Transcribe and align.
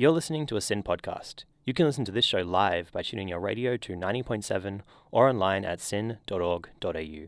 You're 0.00 0.12
listening 0.12 0.46
to 0.46 0.56
a 0.56 0.62
SYN 0.62 0.82
podcast. 0.82 1.44
You 1.66 1.74
can 1.74 1.84
listen 1.84 2.06
to 2.06 2.10
this 2.10 2.24
show 2.24 2.38
live 2.38 2.90
by 2.90 3.02
tuning 3.02 3.28
your 3.28 3.38
radio 3.38 3.76
to 3.76 3.92
90.7 3.92 4.80
or 5.10 5.28
online 5.28 5.62
at 5.66 5.78
syn.org.au. 5.78 7.26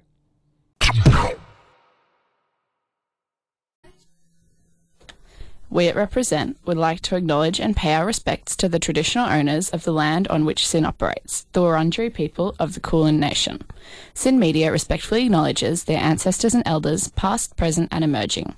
We 5.72 5.88
at 5.88 5.96
Represent 5.96 6.58
would 6.66 6.76
like 6.76 7.00
to 7.00 7.16
acknowledge 7.16 7.58
and 7.58 7.74
pay 7.74 7.94
our 7.94 8.04
respects 8.04 8.56
to 8.56 8.68
the 8.68 8.78
traditional 8.78 9.26
owners 9.26 9.70
of 9.70 9.84
the 9.84 9.92
land 9.92 10.28
on 10.28 10.44
which 10.44 10.68
SYN 10.68 10.84
operates, 10.84 11.46
the 11.52 11.62
Wurundjeri 11.62 12.12
people 12.12 12.54
of 12.58 12.74
the 12.74 12.80
Kulin 12.80 13.18
Nation. 13.18 13.62
SYN 14.12 14.38
Media 14.38 14.70
respectfully 14.70 15.24
acknowledges 15.24 15.84
their 15.84 15.98
ancestors 15.98 16.52
and 16.52 16.62
elders, 16.66 17.08
past, 17.12 17.56
present, 17.56 17.88
and 17.90 18.04
emerging. 18.04 18.54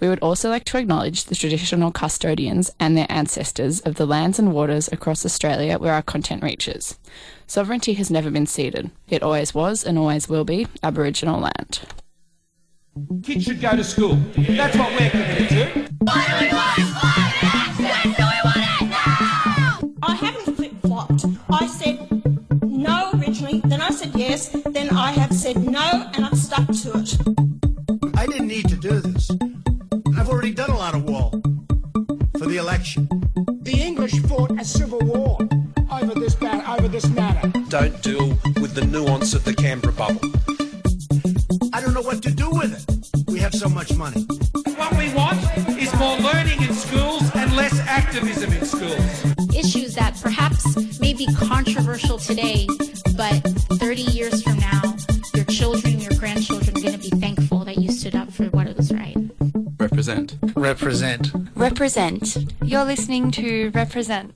We 0.00 0.08
would 0.08 0.18
also 0.18 0.50
like 0.50 0.64
to 0.64 0.78
acknowledge 0.78 1.26
the 1.26 1.36
traditional 1.36 1.92
custodians 1.92 2.72
and 2.80 2.96
their 2.96 3.06
ancestors 3.08 3.78
of 3.82 3.94
the 3.94 4.04
lands 4.04 4.40
and 4.40 4.52
waters 4.52 4.88
across 4.90 5.24
Australia 5.24 5.78
where 5.78 5.92
our 5.92 6.02
content 6.02 6.42
reaches. 6.42 6.98
Sovereignty 7.46 7.92
has 7.92 8.10
never 8.10 8.28
been 8.28 8.46
ceded. 8.46 8.90
It 9.08 9.22
always 9.22 9.54
was 9.54 9.84
and 9.84 9.96
always 9.96 10.28
will 10.28 10.44
be 10.44 10.66
Aboriginal 10.82 11.38
land. 11.38 11.82
Kids 13.22 13.44
should 13.44 13.60
go 13.60 13.76
to 13.76 13.84
school. 13.84 14.16
That's 14.36 14.76
what 14.76 14.90
we're 14.98 15.10
committed 15.10 15.48
to. 15.50 15.95
No 22.86 23.10
originally, 23.14 23.60
then 23.64 23.80
I 23.80 23.90
said 23.90 24.12
yes, 24.14 24.48
then 24.66 24.90
I 24.90 25.10
have 25.12 25.32
said 25.32 25.56
no, 25.56 26.10
and 26.14 26.24
I've 26.24 26.38
stuck 26.38 26.66
to 26.82 26.98
it. 27.00 28.16
I 28.16 28.26
didn't 28.26 28.48
need 28.48 28.68
to 28.68 28.76
do 28.76 29.00
this. 29.00 29.30
I've 30.16 30.28
already 30.28 30.52
done 30.52 30.70
a 30.70 30.76
lot 30.76 30.94
of 30.94 31.04
wall 31.04 31.30
for 32.38 32.46
the 32.46 32.56
election. 32.58 33.08
The 33.62 33.74
English 33.80 34.20
fought 34.28 34.52
a 34.60 34.64
civil 34.64 35.00
war 35.00 35.38
over 35.90 36.14
this 36.14 36.40
matter. 36.40 36.64
Over 36.70 36.88
this 36.88 37.08
matter. 37.10 37.48
don't 37.68 38.00
deal 38.02 38.28
with 38.60 38.74
the 38.74 38.84
nuance 38.84 39.34
of 39.34 39.44
the 39.44 39.54
Canberra 39.54 39.92
bubble. 39.92 40.20
I 41.72 41.80
don't 41.80 41.94
know 41.94 42.02
what 42.02 42.22
to 42.22 42.30
do 42.30 42.48
with 42.50 42.72
it. 42.78 42.84
We 43.30 43.38
have 43.40 43.54
so 43.54 43.68
much 43.68 43.94
money. 43.94 44.22
What 44.80 44.92
we 44.96 45.12
want 45.14 45.38
is 45.78 45.92
more 45.96 46.16
learning 46.18 46.62
in 46.62 46.72
schools 46.74 47.22
and 47.34 47.54
less 47.56 47.78
activism 47.80 48.52
in 48.52 48.64
schools. 48.64 49.35
Controversial 51.38 52.18
today, 52.18 52.66
but 53.16 53.42
30 53.78 54.02
years 54.02 54.42
from 54.42 54.58
now, 54.58 54.82
your 55.34 55.44
children, 55.44 56.00
your 56.00 56.12
grandchildren 56.18 56.76
are 56.76 56.80
going 56.80 56.98
to 56.98 57.10
be 57.10 57.10
thankful 57.10 57.64
that 57.64 57.78
you 57.78 57.90
stood 57.90 58.14
up 58.14 58.32
for 58.32 58.44
what 58.46 58.66
was 58.76 58.92
right. 58.92 59.16
Represent. 59.78 60.36
Represent. 60.54 61.32
Represent. 61.54 62.36
You're 62.62 62.84
listening 62.84 63.30
to 63.32 63.70
Represent. 63.70 64.34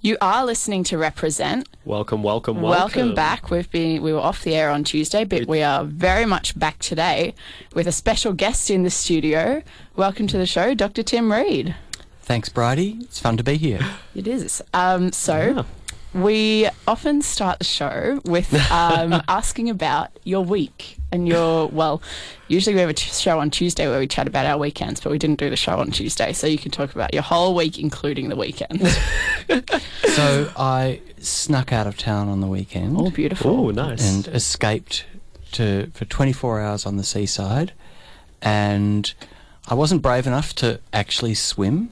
You 0.00 0.16
are 0.20 0.44
listening 0.44 0.84
to 0.84 0.98
Represent. 0.98 1.68
Welcome, 1.84 2.22
welcome, 2.22 2.60
Welcome 2.60 2.78
Welcome 2.78 3.14
back. 3.14 3.50
We've 3.50 3.70
been 3.70 4.02
we 4.02 4.12
were 4.12 4.20
off 4.20 4.42
the 4.42 4.54
air 4.54 4.70
on 4.70 4.84
Tuesday, 4.84 5.24
but 5.24 5.46
we 5.46 5.62
are 5.62 5.84
very 5.84 6.26
much 6.26 6.58
back 6.58 6.78
today 6.78 7.34
with 7.74 7.86
a 7.86 7.92
special 7.92 8.32
guest 8.32 8.70
in 8.70 8.82
the 8.82 8.90
studio. 8.90 9.62
Welcome 9.96 10.26
to 10.28 10.38
the 10.38 10.46
show, 10.46 10.74
Dr. 10.74 11.02
Tim 11.02 11.32
Read. 11.32 11.74
Thanks, 12.20 12.48
Bridie. 12.48 12.98
It's 13.00 13.18
fun 13.18 13.36
to 13.36 13.44
be 13.44 13.56
here. 13.56 13.80
It 14.14 14.26
is. 14.26 14.62
Um, 14.72 15.12
so 15.12 15.64
we 16.14 16.68
often 16.86 17.22
start 17.22 17.58
the 17.58 17.64
show 17.64 18.20
with 18.24 18.54
um, 18.70 19.20
asking 19.28 19.68
about 19.68 20.10
your 20.22 20.44
week 20.44 20.96
and 21.10 21.26
your 21.26 21.68
well. 21.68 22.00
Usually 22.48 22.74
we 22.74 22.80
have 22.80 22.90
a 22.90 22.94
t- 22.94 23.10
show 23.10 23.40
on 23.40 23.50
Tuesday 23.50 23.88
where 23.88 23.98
we 23.98 24.06
chat 24.06 24.28
about 24.28 24.46
our 24.46 24.56
weekends, 24.56 25.00
but 25.00 25.10
we 25.10 25.18
didn't 25.18 25.40
do 25.40 25.50
the 25.50 25.56
show 25.56 25.78
on 25.78 25.90
Tuesday, 25.90 26.32
so 26.32 26.46
you 26.46 26.58
can 26.58 26.70
talk 26.70 26.94
about 26.94 27.12
your 27.12 27.22
whole 27.22 27.54
week, 27.54 27.78
including 27.78 28.28
the 28.28 28.36
weekend. 28.36 28.80
So 30.14 30.52
I 30.56 31.00
snuck 31.18 31.72
out 31.72 31.88
of 31.88 31.96
town 31.96 32.28
on 32.28 32.40
the 32.40 32.46
weekend 32.46 32.96
oh, 32.96 33.10
beautiful! 33.10 33.66
Oh, 33.66 33.70
nice. 33.70 34.08
and 34.08 34.28
escaped 34.28 35.06
to 35.52 35.90
for 35.92 36.04
24 36.04 36.60
hours 36.60 36.86
on 36.86 36.98
the 36.98 37.02
seaside, 37.02 37.72
and 38.40 39.12
I 39.66 39.74
wasn't 39.74 40.02
brave 40.02 40.28
enough 40.28 40.54
to 40.56 40.78
actually 40.92 41.34
swim, 41.34 41.90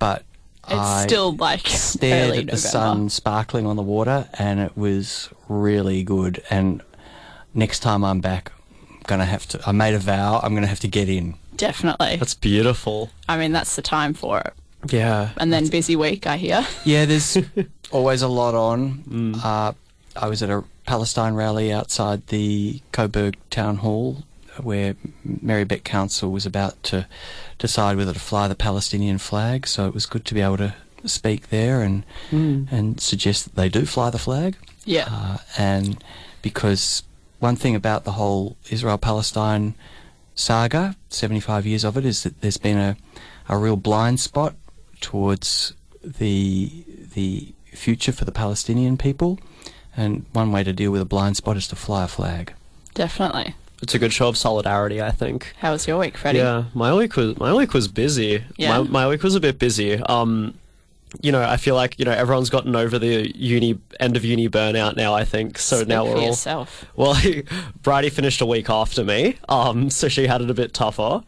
but 0.00 0.24
It's 0.64 0.74
I 0.74 1.02
still 1.06 1.34
like 1.36 1.66
stared 1.66 2.28
early 2.30 2.38
at 2.40 2.46
the 2.46 2.52
November. 2.52 2.68
sun 2.68 3.08
sparkling 3.10 3.66
on 3.66 3.76
the 3.76 3.82
water, 3.82 4.28
and 4.38 4.60
it 4.60 4.76
was 4.76 5.28
really 5.48 6.02
good. 6.04 6.42
And 6.50 6.82
next 7.52 7.80
time 7.80 8.04
I'm 8.04 8.20
back, 8.20 8.52
I'm 8.90 9.00
gonna 9.06 9.24
have 9.26 9.46
to. 9.48 9.60
I 9.66 9.72
made 9.72 9.94
a 9.94 9.98
vow. 9.98 10.40
I'm 10.42 10.54
gonna 10.54 10.68
have 10.68 10.80
to 10.80 10.88
get 10.88 11.08
in. 11.08 11.34
Definitely. 11.56 12.16
That's 12.16 12.34
beautiful. 12.34 13.10
I 13.28 13.36
mean, 13.36 13.52
that's 13.52 13.76
the 13.76 13.82
time 13.82 14.14
for 14.14 14.38
it. 14.40 14.54
Yeah. 14.92 15.30
And 15.36 15.52
then 15.52 15.68
busy 15.68 15.96
week, 15.96 16.26
I 16.26 16.36
hear. 16.36 16.66
Yeah, 16.84 17.04
there's 17.04 17.36
always 17.92 18.22
a 18.22 18.28
lot 18.28 18.54
on. 18.54 19.34
Uh, 19.42 19.72
I 20.16 20.28
was 20.28 20.42
at 20.42 20.50
a 20.50 20.64
Palestine 20.86 21.34
rally 21.34 21.72
outside 21.72 22.26
the 22.28 22.80
Coburg 22.92 23.36
Town 23.50 23.76
Hall 23.76 24.24
where 24.60 24.96
Merri-bek 25.24 25.84
Council 25.84 26.30
was 26.30 26.46
about 26.46 26.82
to 26.84 27.06
decide 27.58 27.96
whether 27.96 28.12
to 28.12 28.20
fly 28.20 28.48
the 28.48 28.54
Palestinian 28.54 29.18
flag. 29.18 29.66
So 29.66 29.86
it 29.86 29.94
was 29.94 30.06
good 30.06 30.24
to 30.26 30.34
be 30.34 30.40
able 30.40 30.58
to 30.58 30.74
speak 31.04 31.48
there 31.48 31.82
and 31.82 32.04
and 32.70 33.00
suggest 33.00 33.44
that 33.44 33.54
they 33.56 33.68
do 33.68 33.84
fly 33.86 34.10
the 34.10 34.18
flag. 34.18 34.56
Yeah. 34.84 35.08
Uh, 35.10 35.38
and 35.58 36.02
because 36.42 37.02
one 37.40 37.56
thing 37.56 37.74
about 37.74 38.04
the 38.04 38.12
whole 38.12 38.56
Israel 38.70 38.98
Palestine 38.98 39.74
saga, 40.34 40.96
75 41.08 41.66
years 41.66 41.84
of 41.84 41.96
it, 41.96 42.04
is 42.04 42.22
that 42.22 42.40
there's 42.40 42.56
been 42.56 42.78
a, 42.78 42.96
a 43.48 43.56
real 43.56 43.76
blind 43.76 44.20
spot 44.20 44.54
towards 45.00 45.72
the 46.02 46.84
the 47.14 47.52
future 47.72 48.12
for 48.12 48.24
the 48.24 48.32
Palestinian 48.32 48.96
people. 48.96 49.38
And 49.96 50.24
one 50.32 50.52
way 50.52 50.64
to 50.64 50.72
deal 50.72 50.90
with 50.90 51.02
a 51.02 51.06
blind 51.06 51.36
spot 51.36 51.56
is 51.56 51.68
to 51.68 51.76
fly 51.76 52.04
a 52.04 52.08
flag. 52.08 52.54
Definitely. 52.94 53.54
It's 53.82 53.94
a 53.96 53.98
good 53.98 54.12
show 54.12 54.28
of 54.28 54.36
solidarity, 54.36 55.02
I 55.02 55.10
think. 55.10 55.54
How 55.58 55.72
was 55.72 55.88
your 55.88 55.98
week, 55.98 56.16
Freddie? 56.16 56.38
Yeah, 56.38 56.64
my 56.72 56.94
week 56.94 57.16
was 57.16 57.36
my 57.38 57.52
week 57.52 57.74
was 57.74 57.88
busy. 57.88 58.44
Yeah? 58.56 58.78
My, 58.78 58.88
my 58.88 59.08
week 59.08 59.24
was 59.24 59.34
a 59.34 59.40
bit 59.40 59.58
busy. 59.58 59.96
Um, 59.96 60.54
you 61.20 61.32
know, 61.32 61.42
I 61.42 61.56
feel 61.56 61.74
like 61.74 61.98
you 61.98 62.04
know 62.04 62.12
everyone's 62.12 62.48
gotten 62.48 62.76
over 62.76 62.98
the 62.98 63.36
uni 63.36 63.78
end 63.98 64.16
of 64.16 64.24
uni 64.24 64.48
burnout 64.48 64.96
now. 64.96 65.14
I 65.14 65.24
think 65.24 65.58
so. 65.58 65.78
Speak 65.78 65.88
now 65.88 66.04
we're 66.04 66.16
all 66.16 66.22
yourself. 66.22 66.86
well. 66.96 67.20
Bridie 67.82 68.08
finished 68.08 68.40
a 68.40 68.46
week 68.46 68.70
after 68.70 69.04
me, 69.04 69.36
um, 69.48 69.90
so 69.90 70.08
she 70.08 70.28
had 70.28 70.40
it 70.40 70.48
a 70.48 70.54
bit 70.54 70.72
tougher. 70.72 71.22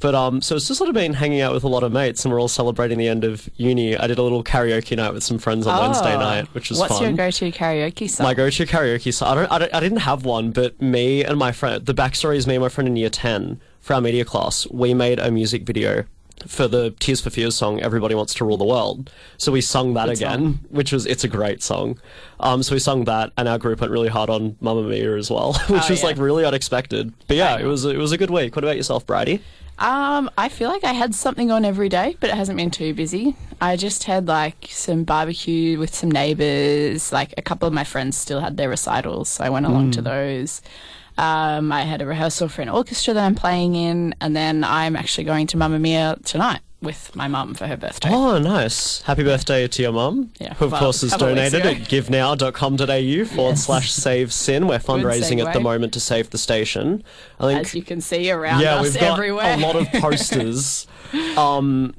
But 0.00 0.14
um, 0.14 0.40
so 0.40 0.56
it's 0.56 0.66
just 0.66 0.78
sort 0.78 0.88
of 0.88 0.94
been 0.94 1.12
hanging 1.12 1.40
out 1.42 1.52
with 1.52 1.62
a 1.62 1.68
lot 1.68 1.82
of 1.82 1.92
mates, 1.92 2.24
and 2.24 2.32
we're 2.32 2.40
all 2.40 2.48
celebrating 2.48 2.96
the 2.98 3.06
end 3.08 3.22
of 3.22 3.48
uni. 3.56 3.96
I 3.96 4.06
did 4.06 4.18
a 4.18 4.22
little 4.22 4.42
karaoke 4.42 4.96
night 4.96 5.12
with 5.12 5.22
some 5.22 5.38
friends 5.38 5.66
on 5.66 5.78
Wednesday 5.78 6.14
Oh. 6.14 6.18
night, 6.20 6.48
which 6.54 6.70
was 6.70 6.78
What's 6.78 6.98
fun. 6.98 7.16
What's 7.16 7.40
your 7.42 7.50
go-to 7.50 7.58
karaoke 7.58 8.08
song? 8.08 8.24
My 8.24 8.32
go-to 8.34 8.64
karaoke 8.66 9.12
song. 9.12 9.28
I 9.28 9.34
don't, 9.34 9.52
I 9.52 9.58
don't. 9.58 9.74
I 9.74 9.80
didn't 9.80 9.98
have 9.98 10.24
one, 10.24 10.50
but 10.52 10.80
me 10.80 11.22
and 11.24 11.38
my 11.38 11.52
friend. 11.52 11.84
The 11.84 11.94
backstory 11.94 12.36
is 12.36 12.46
me 12.46 12.54
and 12.54 12.62
my 12.62 12.68
friend 12.70 12.88
in 12.88 12.96
year 12.96 13.10
ten 13.10 13.60
for 13.80 13.94
our 13.94 14.00
media 14.00 14.24
class. 14.24 14.66
We 14.70 14.94
made 14.94 15.18
a 15.18 15.30
music 15.30 15.64
video 15.64 16.04
for 16.46 16.66
the 16.66 16.92
Tears 16.98 17.20
for 17.20 17.28
Fears 17.28 17.54
song 17.54 17.80
"Everybody 17.82 18.14
Wants 18.14 18.32
to 18.34 18.44
Rule 18.46 18.56
the 18.56 18.64
World." 18.64 19.10
So 19.36 19.52
we 19.52 19.60
sung 19.60 19.92
that 19.92 20.06
Good 20.06 20.16
again, 20.16 20.40
song. 20.40 20.60
which 20.70 20.92
was 20.92 21.04
it's 21.04 21.24
a 21.24 21.28
great 21.28 21.62
song. 21.62 22.00
Um, 22.40 22.62
so 22.62 22.74
we 22.74 22.78
sung 22.78 23.04
that, 23.04 23.32
and 23.36 23.46
our 23.46 23.58
group 23.58 23.82
went 23.82 23.92
really 23.92 24.08
hard 24.08 24.30
on 24.30 24.56
Mamma 24.62 24.82
Mia 24.84 25.14
as 25.18 25.30
well, 25.30 25.52
which 25.68 25.82
Oh, 25.82 25.88
was 25.90 26.00
yeah. 26.00 26.06
like 26.06 26.16
really 26.16 26.46
unexpected. 26.46 27.12
But 27.28 27.36
yeah, 27.36 27.58
it 27.58 27.66
was 27.66 27.84
it 27.84 27.98
was 27.98 28.12
a 28.12 28.16
good 28.16 28.30
week. 28.30 28.56
What 28.56 28.64
about 28.64 28.78
yourself, 28.78 29.04
Bridie? 29.06 29.42
Um, 29.80 30.30
I 30.36 30.50
feel 30.50 30.68
like 30.68 30.84
I 30.84 30.92
had 30.92 31.14
something 31.14 31.50
on 31.50 31.64
every 31.64 31.88
day, 31.88 32.16
but 32.20 32.28
it 32.30 32.36
hasn't 32.36 32.58
been 32.58 32.70
too 32.70 32.92
busy. 32.94 33.34
I 33.62 33.76
just 33.76 34.04
had 34.04 34.28
like 34.28 34.68
some 34.70 35.04
barbecue 35.04 35.78
with 35.78 35.94
some 35.94 36.10
neighbours. 36.10 37.12
Like 37.12 37.32
a 37.38 37.42
couple 37.42 37.66
of 37.66 37.72
my 37.72 37.84
friends 37.84 38.16
still 38.16 38.40
had 38.40 38.56
their 38.58 38.68
recitals, 38.68 39.30
so 39.30 39.44
I 39.44 39.48
went 39.48 39.64
along 39.66 39.86
Hmm. 39.86 39.90
to 39.92 40.02
those. 40.02 40.60
Um, 41.18 41.72
I 41.72 41.82
had 41.82 42.00
a 42.02 42.06
rehearsal 42.06 42.48
for 42.48 42.62
an 42.62 42.68
orchestra 42.68 43.14
that 43.14 43.24
I'm 43.24 43.34
playing 43.34 43.74
in, 43.74 44.14
and 44.20 44.36
then 44.36 44.64
I'm 44.64 44.96
actually 44.96 45.24
going 45.24 45.46
to 45.48 45.56
Mamma 45.56 45.78
Mia 45.78 46.16
tonight 46.24 46.60
with 46.82 47.14
my 47.14 47.28
mum 47.28 47.54
for 47.54 47.66
her 47.66 47.76
birthday. 47.76 48.08
Oh, 48.10 48.38
nice! 48.38 49.02
Happy 49.02 49.22
birthday 49.22 49.68
to 49.68 49.82
your 49.82 49.92
mum. 49.92 50.30
Yeah, 50.38 50.54
who 50.54 50.66
of 50.66 50.72
well, 50.72 50.80
course 50.80 51.02
has 51.02 51.10
couple 51.10 51.28
of 51.28 51.36
weeks 51.36 51.50
donated 51.52 51.82
at 51.82 51.88
givenow.com.au 51.88 53.24
forward 53.26 53.50
Yes. 53.52 53.64
slash 53.66 53.92
save 53.92 54.32
syn. 54.32 54.66
We're 54.66 54.78
fundraising 54.78 55.44
at 55.44 55.52
the 55.52 55.60
moment 55.60 55.92
to 55.94 56.00
save 56.00 56.30
the 56.30 56.38
station. 56.38 57.02
I 57.38 57.46
think 57.48 57.60
As 57.60 57.74
you 57.74 57.82
can 57.82 58.00
see 58.00 58.30
around 58.30 58.60
yeah, 58.60 58.76
us 58.76 58.82
we've 58.84 58.94
got 59.00 59.12
everywhere. 59.18 59.54
a 59.54 59.58
lot 59.58 59.76
of 59.76 59.88
posters. 60.00 60.86
um, 61.36 61.94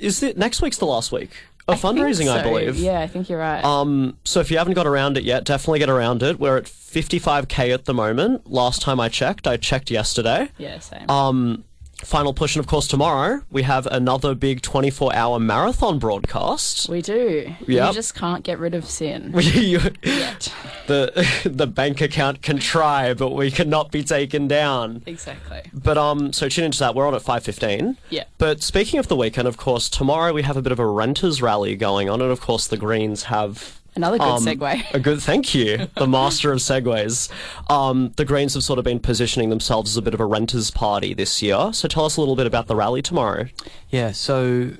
is 0.00 0.22
it 0.22 0.36
next 0.38 0.62
week's 0.62 0.78
the 0.78 0.86
last 0.86 1.12
week 1.12 1.30
of 1.68 1.80
think 1.80 1.98
fundraising? 1.98 2.28
I 2.32 2.42
so. 2.42 2.48
believe. 2.48 2.76
Yeah, 2.76 3.00
I 3.00 3.06
think 3.06 3.28
you're 3.28 3.38
right. 3.38 3.62
Um, 3.64 4.16
so 4.24 4.40
if 4.40 4.50
you 4.50 4.58
haven't 4.58 4.74
got 4.74 4.86
around 4.86 5.16
it 5.18 5.24
yet, 5.24 5.44
definitely 5.44 5.78
get 5.78 5.90
around 5.90 6.22
it. 6.22 6.40
We're 6.40 6.56
at 6.58 6.64
55k 6.64 7.72
at 7.72 7.84
the 7.84 7.94
moment. 7.94 8.50
Last 8.50 8.82
time 8.82 8.98
I 8.98 9.08
checked, 9.08 9.46
I 9.46 9.56
checked 9.56 9.90
yesterday. 9.90 10.48
yeah, 10.58 10.78
same. 10.78 11.08
Um, 11.10 11.64
final 12.04 12.34
push, 12.34 12.56
and 12.56 12.60
of 12.60 12.66
course, 12.66 12.86
tomorrow 12.88 13.42
we 13.50 13.62
have 13.62 13.86
another 13.86 14.34
big 14.34 14.62
24 14.62 15.14
hour 15.14 15.38
marathon 15.38 15.98
broadcast. 15.98 16.88
We 16.88 17.02
do. 17.02 17.54
Yep. 17.66 17.88
You 17.88 17.92
just 17.94 18.14
can't 18.14 18.42
get 18.44 18.58
rid 18.58 18.74
of 18.74 18.84
SYN. 18.88 19.32
You- 19.62 19.80
yet. 20.02 20.52
the 20.86 21.26
the 21.44 21.66
bank 21.66 22.00
account 22.00 22.42
can 22.42 22.58
try, 22.58 23.14
but 23.14 23.30
we 23.30 23.50
cannot 23.50 23.90
be 23.92 24.02
taken 24.02 24.48
down. 24.48 25.02
Exactly. 25.06 25.62
But 25.72 25.96
um, 25.98 26.32
so 26.32 26.48
tune 26.48 26.64
into 26.64 26.78
that. 26.80 26.94
We're 26.94 27.06
on 27.06 27.14
at 27.14 27.22
five 27.22 27.44
fifteen. 27.44 27.96
Yeah. 28.10 28.24
But 28.38 28.62
speaking 28.62 28.98
of 28.98 29.08
the 29.08 29.16
weekend, 29.16 29.46
of 29.48 29.56
course, 29.56 29.88
tomorrow 29.88 30.32
we 30.32 30.42
have 30.42 30.56
a 30.56 30.62
bit 30.62 30.72
of 30.72 30.78
a 30.78 30.86
renters 30.86 31.40
rally 31.42 31.76
going 31.76 32.08
on, 32.08 32.20
and 32.20 32.30
of 32.30 32.40
course 32.40 32.66
the 32.66 32.76
Greens 32.76 33.24
have. 33.24 33.78
Another 33.94 34.18
good 34.18 34.26
um, 34.26 34.44
segue. 34.44 34.94
A 34.94 35.00
good, 35.00 35.20
thank 35.20 35.54
you, 35.54 35.88
the 35.96 36.06
master 36.06 36.50
of 36.52 36.60
segues. 36.60 37.30
Um, 37.70 38.12
the 38.16 38.24
Greens 38.24 38.54
have 38.54 38.64
sort 38.64 38.78
of 38.78 38.84
been 38.84 39.00
positioning 39.00 39.50
themselves 39.50 39.90
as 39.90 39.96
a 39.96 40.02
bit 40.02 40.14
of 40.14 40.20
a 40.20 40.24
renters 40.26 40.70
party 40.70 41.12
this 41.12 41.42
year. 41.42 41.72
So 41.72 41.88
tell 41.88 42.06
us 42.06 42.16
a 42.16 42.20
little 42.20 42.36
bit 42.36 42.46
about 42.46 42.68
the 42.68 42.76
rally 42.76 43.02
tomorrow. 43.02 43.46
Yeah, 43.90 44.12
so 44.12 44.70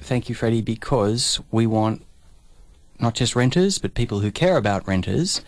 thank 0.00 0.28
you, 0.28 0.34
Freddie, 0.34 0.62
because 0.62 1.40
we 1.50 1.66
want 1.66 2.02
not 2.98 3.14
just 3.14 3.36
renters, 3.36 3.78
but 3.78 3.94
people 3.94 4.20
who 4.20 4.30
care 4.30 4.56
about 4.56 4.86
renters 4.86 5.42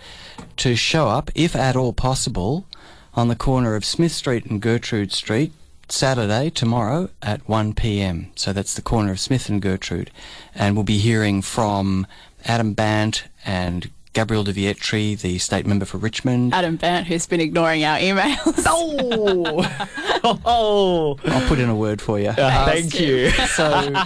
to 0.57 0.77
show 0.77 1.09
up, 1.09 1.31
if 1.35 1.57
at 1.57 1.77
all 1.77 1.93
possible, 1.93 2.67
on 3.15 3.29
the 3.29 3.37
corner 3.37 3.75
of 3.75 3.85
Smith 3.85 4.13
Street 4.13 4.45
and 4.47 4.61
Gertrude 4.61 5.13
Street. 5.13 5.53
Saturday, 5.87 6.49
tomorrow 6.49 7.11
at 7.21 7.47
1 7.47 7.75
pm. 7.75 8.33
So 8.37 8.55
that's 8.55 8.73
the 8.73 8.81
corner 8.81 9.13
of 9.13 9.21
Smith 9.21 9.51
and 9.51 9.61
Gertrude. 9.61 10.11
And 10.55 10.75
we'll 10.75 10.83
be 10.83 10.99
hearing 10.99 11.43
from 11.43 12.07
Adam 12.45 12.75
Bandt 12.75 13.25
and 13.45 13.91
Gabrielle 14.13 14.45
de 14.45 14.53
Vietri, 14.53 15.21
the 15.21 15.39
state 15.39 15.67
member 15.67 15.85
for 15.85 15.99
Richmond. 15.99 16.55
Adam 16.55 16.77
Bandt, 16.77 17.07
who's 17.09 17.27
been 17.27 17.41
ignoring 17.41 17.85
our 17.85 17.99
emails. 17.99 18.65
Oh, 18.67 20.39
oh, 20.45 21.19
I'll 21.25 21.49
put 21.49 21.59
in 21.59 21.69
a 21.69 21.75
word 21.75 22.01
for 22.01 22.19
you. 22.21 22.29
Uh, 22.29 22.65
thank 22.67 22.99
you. 23.01 23.31
So, 23.49 23.65
uh, 23.65 24.05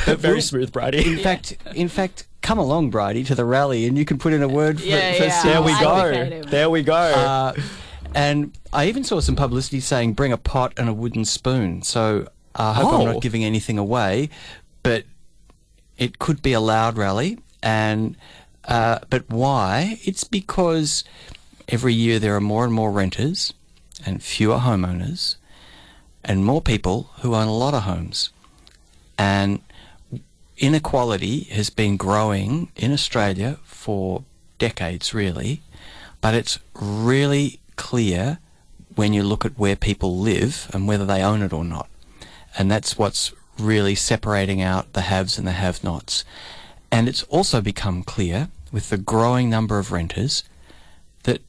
but 0.06 0.18
Very 0.18 0.34
we'll- 0.34 0.42
smooth, 0.42 0.72
Bridie. 0.72 1.06
In 1.12 1.18
fact, 1.18 1.56
in 1.74 1.88
fact, 1.88 2.26
come 2.42 2.58
along, 2.58 2.90
Bridie, 2.90 3.22
to 3.24 3.34
the 3.36 3.44
rally, 3.44 3.86
and 3.86 3.96
you 3.96 4.04
can 4.04 4.18
put 4.18 4.32
in 4.32 4.42
a 4.42 4.48
word 4.48 4.80
for, 4.80 4.86
Yeah, 4.86 5.12
for 5.14 5.24
yeah. 5.24 5.42
There 5.44 5.62
we 5.62 5.72
go. 5.80 6.40
There 6.50 6.70
we 6.70 6.82
go. 6.82 6.94
Uh, 6.94 7.54
and 8.16 8.56
I 8.72 8.86
even 8.88 9.04
saw 9.04 9.20
some 9.20 9.36
publicity 9.36 9.78
saying 9.80 10.14
bring 10.14 10.32
a 10.32 10.36
pot 10.36 10.72
and 10.76 10.88
a 10.88 10.92
wooden 10.92 11.24
spoon. 11.24 11.82
So 11.82 12.28
I 12.54 12.72
hope 12.74 12.92
Oh. 12.92 13.00
I'm 13.06 13.12
not 13.14 13.22
giving 13.22 13.44
anything 13.44 13.78
away, 13.78 14.28
but 14.82 15.04
it 15.98 16.18
could 16.18 16.42
be 16.42 16.52
a 16.52 16.60
loud 16.60 16.96
rally. 16.96 17.38
And 17.62 18.16
uh, 18.66 19.00
but 19.10 19.28
why? 19.28 19.98
It's 20.04 20.24
because 20.24 21.04
every 21.68 21.94
year 21.94 22.18
there 22.18 22.34
are 22.34 22.40
more 22.40 22.64
and 22.64 22.72
more 22.72 22.90
renters 22.90 23.54
and 24.06 24.22
fewer 24.22 24.58
homeowners, 24.58 25.36
and 26.22 26.44
more 26.44 26.60
people 26.60 27.10
who 27.20 27.34
own 27.34 27.48
a 27.48 27.56
lot 27.56 27.74
of 27.74 27.84
homes, 27.84 28.30
and 29.16 29.60
inequality 30.58 31.40
has 31.44 31.70
been 31.70 31.96
growing 31.96 32.70
in 32.76 32.92
Australia 32.92 33.58
for 33.64 34.24
decades, 34.58 35.14
really, 35.14 35.62
but 36.20 36.34
it's 36.34 36.58
really 36.74 37.60
clear 37.76 38.38
when 38.94 39.12
you 39.12 39.22
look 39.22 39.44
at 39.44 39.58
where 39.58 39.76
people 39.76 40.18
live 40.18 40.70
and 40.72 40.86
whether 40.86 41.04
they 41.04 41.22
own 41.22 41.42
it 41.42 41.52
or 41.52 41.64
not. 41.64 41.88
And 42.56 42.70
that's 42.70 42.96
what's 42.96 43.32
really 43.58 43.94
separating 43.94 44.60
out 44.60 44.92
the 44.92 45.02
haves 45.02 45.38
and 45.38 45.46
the 45.46 45.52
have 45.52 45.84
nots. 45.84 46.24
And 46.90 47.08
it's 47.08 47.22
also 47.24 47.60
become 47.60 48.02
clear 48.02 48.48
with 48.72 48.90
the 48.90 48.98
growing 48.98 49.50
number 49.50 49.78
of 49.78 49.92
renters 49.92 50.44
that 51.22 51.40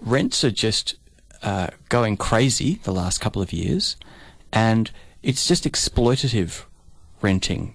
rents 0.00 0.44
are 0.44 0.50
just 0.50 0.96
uh, 1.42 1.68
going 1.88 2.16
crazy 2.16 2.80
the 2.84 2.92
last 2.92 3.20
couple 3.20 3.42
of 3.42 3.52
years, 3.52 3.96
and 4.52 4.90
it's 5.22 5.46
just 5.46 5.64
exploitative 5.64 6.64
renting. 7.22 7.74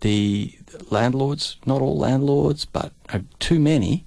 The 0.00 0.58
landlords, 0.90 1.56
not 1.66 1.80
all 1.80 1.96
landlords, 1.96 2.64
but 2.64 2.92
uh, 3.08 3.20
too 3.38 3.58
many, 3.58 4.04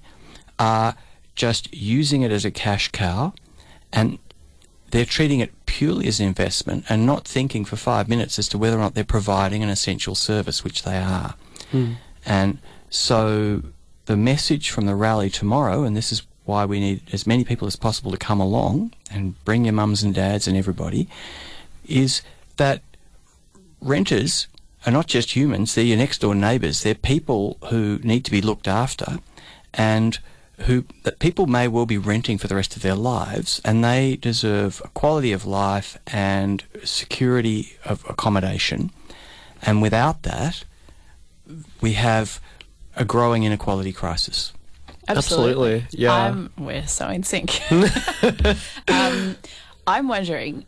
are 0.58 0.94
just 1.34 1.72
using 1.74 2.22
it 2.22 2.30
as 2.30 2.44
a 2.44 2.50
cash 2.50 2.90
cow, 2.92 3.34
and 3.92 4.18
they're 4.90 5.04
treating 5.04 5.40
it 5.40 5.52
purely 5.82 6.06
as 6.06 6.20
an 6.20 6.28
investment 6.28 6.84
and 6.88 7.04
not 7.04 7.26
thinking 7.26 7.64
for 7.64 7.74
five 7.74 8.08
minutes 8.08 8.38
as 8.38 8.46
to 8.46 8.56
whether 8.56 8.76
or 8.76 8.78
not 8.78 8.94
they're 8.94 9.02
providing 9.02 9.64
an 9.64 9.68
essential 9.68 10.14
service, 10.14 10.62
which 10.62 10.84
they 10.84 10.96
are. 10.96 11.34
Hmm. 11.72 11.94
And 12.24 12.58
so 12.88 13.64
the 14.04 14.16
message 14.16 14.70
from 14.70 14.86
the 14.86 14.94
rally 14.94 15.28
tomorrow, 15.28 15.82
and 15.82 15.96
this 15.96 16.12
is 16.12 16.22
why 16.44 16.64
we 16.64 16.78
need 16.78 17.00
as 17.12 17.26
many 17.26 17.42
people 17.42 17.66
as 17.66 17.74
possible 17.74 18.12
to 18.12 18.16
come 18.16 18.38
along 18.38 18.92
and 19.10 19.44
bring 19.44 19.64
your 19.64 19.72
mums 19.72 20.04
and 20.04 20.14
dads 20.14 20.46
and 20.46 20.56
everybody, 20.56 21.08
is 21.88 22.22
that 22.58 22.80
renters 23.80 24.46
are 24.86 24.92
not 24.92 25.08
just 25.08 25.34
humans, 25.34 25.74
they're 25.74 25.82
your 25.82 25.96
next 25.96 26.20
door 26.20 26.36
neighbours. 26.36 26.84
They're 26.84 26.94
people 26.94 27.56
who 27.70 27.98
need 28.04 28.24
to 28.26 28.30
be 28.30 28.40
looked 28.40 28.68
after 28.68 29.18
and 29.74 30.20
who 30.60 30.84
that 31.02 31.18
people 31.18 31.46
may 31.46 31.66
well 31.66 31.86
be 31.86 31.98
renting 31.98 32.38
for 32.38 32.46
the 32.46 32.54
rest 32.54 32.76
of 32.76 32.82
their 32.82 32.94
lives 32.94 33.60
and 33.64 33.82
they 33.84 34.16
deserve 34.16 34.80
a 34.84 34.88
quality 34.88 35.32
of 35.32 35.44
life 35.44 35.98
and 36.06 36.64
security 36.84 37.76
of 37.84 38.04
accommodation. 38.08 38.90
And 39.62 39.82
without 39.82 40.22
that, 40.22 40.64
we 41.80 41.94
have 41.94 42.40
a 42.96 43.04
growing 43.04 43.44
inequality 43.44 43.92
crisis. 43.92 44.52
Absolutely, 45.08 45.84
yeah. 45.90 46.14
I'm, 46.14 46.52
we're 46.56 46.86
so 46.86 47.08
in 47.08 47.24
sync. 47.24 47.60
um, 48.88 49.36
I'm 49.86 50.08
wondering, 50.08 50.64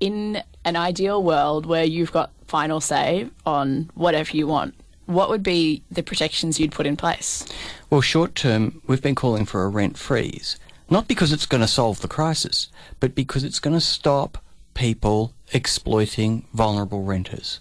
in 0.00 0.42
an 0.64 0.76
ideal 0.76 1.22
world 1.22 1.66
where 1.66 1.84
you've 1.84 2.12
got 2.12 2.30
final 2.46 2.80
say 2.80 3.28
on 3.44 3.90
whatever 3.94 4.36
you 4.36 4.46
want, 4.46 4.74
what 5.06 5.28
would 5.28 5.42
be 5.42 5.82
the 5.90 6.02
protections 6.02 6.58
you'd 6.58 6.72
put 6.72 6.86
in 6.86 6.96
place? 6.96 7.46
Well, 7.90 8.00
short 8.00 8.34
term, 8.34 8.80
we've 8.86 9.02
been 9.02 9.14
calling 9.14 9.44
for 9.44 9.64
a 9.64 9.68
rent 9.68 9.98
freeze, 9.98 10.58
not 10.90 11.08
because 11.08 11.32
it's 11.32 11.46
going 11.46 11.60
to 11.60 11.68
solve 11.68 12.00
the 12.00 12.08
crisis, 12.08 12.68
but 13.00 13.14
because 13.14 13.44
it's 13.44 13.60
going 13.60 13.74
to 13.74 13.80
stop 13.80 14.38
people 14.74 15.32
exploiting 15.52 16.46
vulnerable 16.52 17.02
renters. 17.02 17.60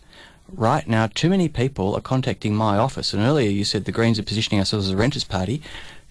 Right 0.52 0.88
now, 0.88 1.08
too 1.08 1.30
many 1.30 1.50
people 1.50 1.96
are 1.96 2.02
contacting 2.02 2.56
my 2.56 2.78
office, 2.78 3.14
and 3.14 3.24
earlier 3.24 3.50
you 3.50 3.64
said 3.64 3.86
the 3.86 3.92
Greens 3.92 4.20
are 4.20 4.24
positioning 4.24 4.60
ourselves 4.60 4.88
as 4.88 4.94
a 4.94 4.98
renters' 4.98 5.24
party. 5.24 5.62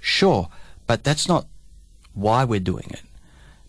Sure, 0.00 0.49
but 0.87 1.05
that's 1.05 1.28
not 1.28 1.46
why 2.14 2.44
we're 2.44 2.61
doing 2.61 2.87
it. 2.90 3.02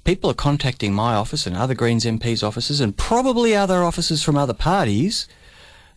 People 0.03 0.29
are 0.29 0.35
contacting 0.35 0.93
my 0.93 1.15
office 1.15 1.47
and 1.47 1.55
other 1.55 1.73
Greens 1.73 2.05
MPs' 2.05 2.43
offices, 2.43 2.81
and 2.81 2.97
probably 2.97 3.55
other 3.55 3.83
offices 3.83 4.23
from 4.23 4.35
other 4.35 4.53
parties, 4.53 5.27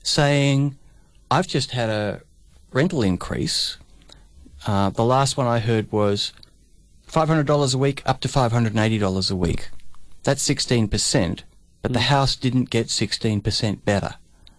saying, 0.02 0.76
I've 1.30 1.46
just 1.46 1.72
had 1.72 1.90
a 1.90 2.22
rental 2.72 3.02
increase. 3.02 3.76
Uh, 4.66 4.90
the 4.90 5.04
last 5.04 5.36
one 5.36 5.46
I 5.46 5.58
heard 5.58 5.90
was 5.92 6.32
$500 7.10 7.74
a 7.74 7.78
week 7.78 8.02
up 8.04 8.20
to 8.20 8.28
$580 8.28 9.30
a 9.30 9.36
week. 9.36 9.70
That's 10.24 10.46
16%, 10.48 11.40
but 11.82 11.92
the 11.92 12.00
house 12.00 12.34
didn't 12.34 12.70
get 12.70 12.88
16% 12.88 13.84
better. 13.84 14.14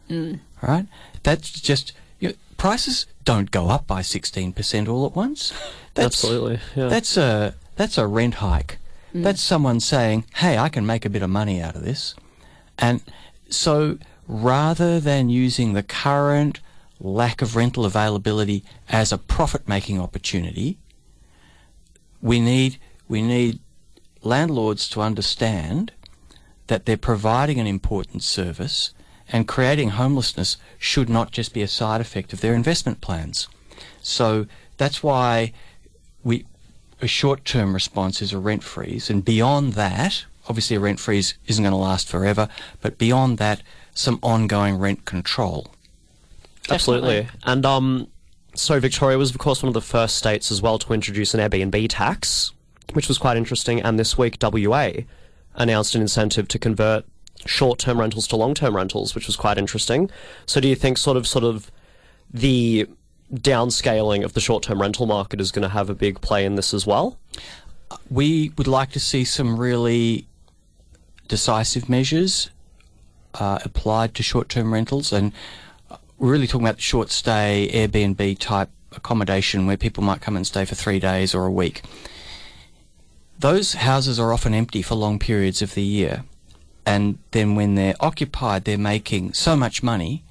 Mm. 0.09 0.39
Right? 0.61 0.87
That's 1.23 1.51
just 1.51 1.93
you 2.19 2.29
know, 2.29 2.35
prices 2.57 3.05
don't 3.25 3.51
go 3.51 3.69
up 3.69 3.85
by 3.85 4.01
16% 4.01 4.87
all 4.87 5.05
at 5.05 5.15
once. 5.15 5.53
That's, 5.93 6.23
Absolutely, 6.23 6.59
yeah. 6.75 6.89
That's 6.89 7.17
a 7.17 7.55
that's 7.75 7.97
a 7.97 8.05
rent 8.05 8.35
hike. 8.35 8.77
That's 9.15 9.41
someone 9.41 9.79
saying, 9.79 10.25
"Hey, 10.35 10.59
I 10.59 10.69
can 10.69 10.85
make 10.85 11.05
a 11.05 11.09
bit 11.09 11.23
of 11.23 11.29
money 11.31 11.59
out 11.59 11.75
of 11.75 11.83
this." 11.83 12.13
And 12.77 13.01
so 13.49 13.97
rather 14.27 14.99
than 14.99 15.29
using 15.29 15.73
the 15.73 15.83
current 15.83 16.59
lack 16.99 17.41
of 17.41 17.55
rental 17.55 17.85
availability 17.85 18.63
as 18.89 19.11
a 19.11 19.17
profit-making 19.17 19.99
opportunity, 19.99 20.77
we 22.21 22.39
need 22.39 22.77
we 23.07 23.21
need 23.21 23.59
landlords 24.21 24.89
to 24.89 25.01
understand 25.01 25.93
that 26.67 26.85
they're 26.85 26.97
providing 26.97 27.59
an 27.59 27.67
important 27.67 28.21
service 28.21 28.93
and 29.29 29.47
creating 29.47 29.91
homelessness 29.91 30.57
should 30.77 31.09
not 31.09 31.31
just 31.31 31.53
be 31.53 31.61
a 31.61 31.67
side 31.67 32.01
effect 32.01 32.33
of 32.33 32.41
their 32.41 32.53
investment 32.53 32.99
plans. 32.99 33.47
So 34.01 34.47
that's 34.77 35.01
why 35.01 35.53
we 36.23 36.45
a 37.01 37.07
short-term 37.07 37.73
response 37.73 38.21
is 38.21 38.33
a 38.33 38.39
rent 38.39 38.63
freeze 38.63 39.09
and 39.09 39.23
beyond 39.23 39.73
that 39.73 40.25
obviously 40.49 40.75
a 40.75 40.79
rent 40.79 40.99
freeze 40.99 41.35
isn't 41.45 41.63
going 41.63 41.71
to 41.71 41.77
last 41.77 42.07
forever 42.07 42.49
but 42.81 42.97
beyond 42.97 43.37
that 43.37 43.61
some 43.97 44.19
ongoing 44.21 44.77
rent 44.77 45.05
control 45.05 45.67
Absolutely. 46.69 47.27
And 47.43 47.65
um, 47.65 48.07
so 48.53 48.79
Victoria 48.79 49.17
was, 49.17 49.31
of 49.31 49.37
course, 49.37 49.63
one 49.63 49.67
of 49.69 49.73
the 49.73 49.81
first 49.81 50.17
states 50.17 50.51
as 50.51 50.61
well 50.61 50.77
to 50.79 50.93
introduce 50.93 51.33
an 51.33 51.39
Airbnb 51.39 51.87
tax, 51.89 52.51
which 52.93 53.07
was 53.07 53.17
quite 53.17 53.37
interesting. 53.37 53.81
And 53.81 53.97
this 53.97 54.17
week, 54.17 54.37
WA 54.41 54.91
announced 55.55 55.95
an 55.95 56.01
incentive 56.01 56.47
to 56.49 56.59
convert 56.59 57.05
short-term 57.45 57.99
rentals 57.99 58.27
to 58.27 58.35
long-term 58.35 58.75
rentals, 58.75 59.15
which 59.15 59.27
was 59.27 59.35
quite 59.35 59.57
interesting. 59.57 60.09
So, 60.45 60.59
do 60.59 60.67
you 60.67 60.75
think 60.75 60.97
sort 60.97 61.17
of, 61.17 61.27
sort 61.27 61.45
of, 61.45 61.71
the 62.33 62.87
downscaling 63.33 64.23
of 64.23 64.33
the 64.33 64.41
short-term 64.41 64.81
rental 64.81 65.05
market 65.05 65.39
is 65.39 65.51
going 65.51 65.63
to 65.63 65.69
have 65.69 65.89
a 65.89 65.95
big 65.95 66.21
play 66.21 66.45
in 66.45 66.55
this 66.55 66.73
as 66.73 66.85
well? 66.85 67.17
we 68.09 68.51
would 68.57 68.67
like 68.67 68.91
to 68.91 68.99
see 68.99 69.23
some 69.23 69.57
really 69.57 70.27
decisive 71.29 71.87
measures 71.87 72.49
uh, 73.39 73.59
applied 73.63 74.13
to 74.15 74.23
short-term 74.23 74.73
rentals, 74.73 75.11
and 75.11 75.31
we're 76.17 76.31
really 76.31 76.47
talking 76.47 76.65
about 76.65 76.81
short 76.81 77.11
stay 77.11 77.69
Airbnb 77.73 78.39
type 78.39 78.69
accommodation 78.95 79.67
where 79.67 79.77
people 79.77 80.03
might 80.03 80.21
come 80.21 80.35
and 80.35 80.47
stay 80.47 80.65
for 80.65 80.75
three 80.75 80.99
days 80.99 81.35
or 81.35 81.45
a 81.45 81.51
week. 81.51 81.81
Those 83.39 83.73
houses 83.73 84.19
are 84.19 84.33
often 84.33 84.53
empty 84.53 84.81
for 84.81 84.95
long 84.95 85.19
periods 85.19 85.61
of 85.61 85.75
the 85.75 85.83
year, 85.83 86.23
and 86.85 87.19
then 87.31 87.55
when 87.55 87.75
they're 87.75 87.95
occupied, 87.99 88.63
they're 88.63 88.77
making 88.77 89.33
so 89.33 89.55
much 89.55 89.83
money 89.83 90.23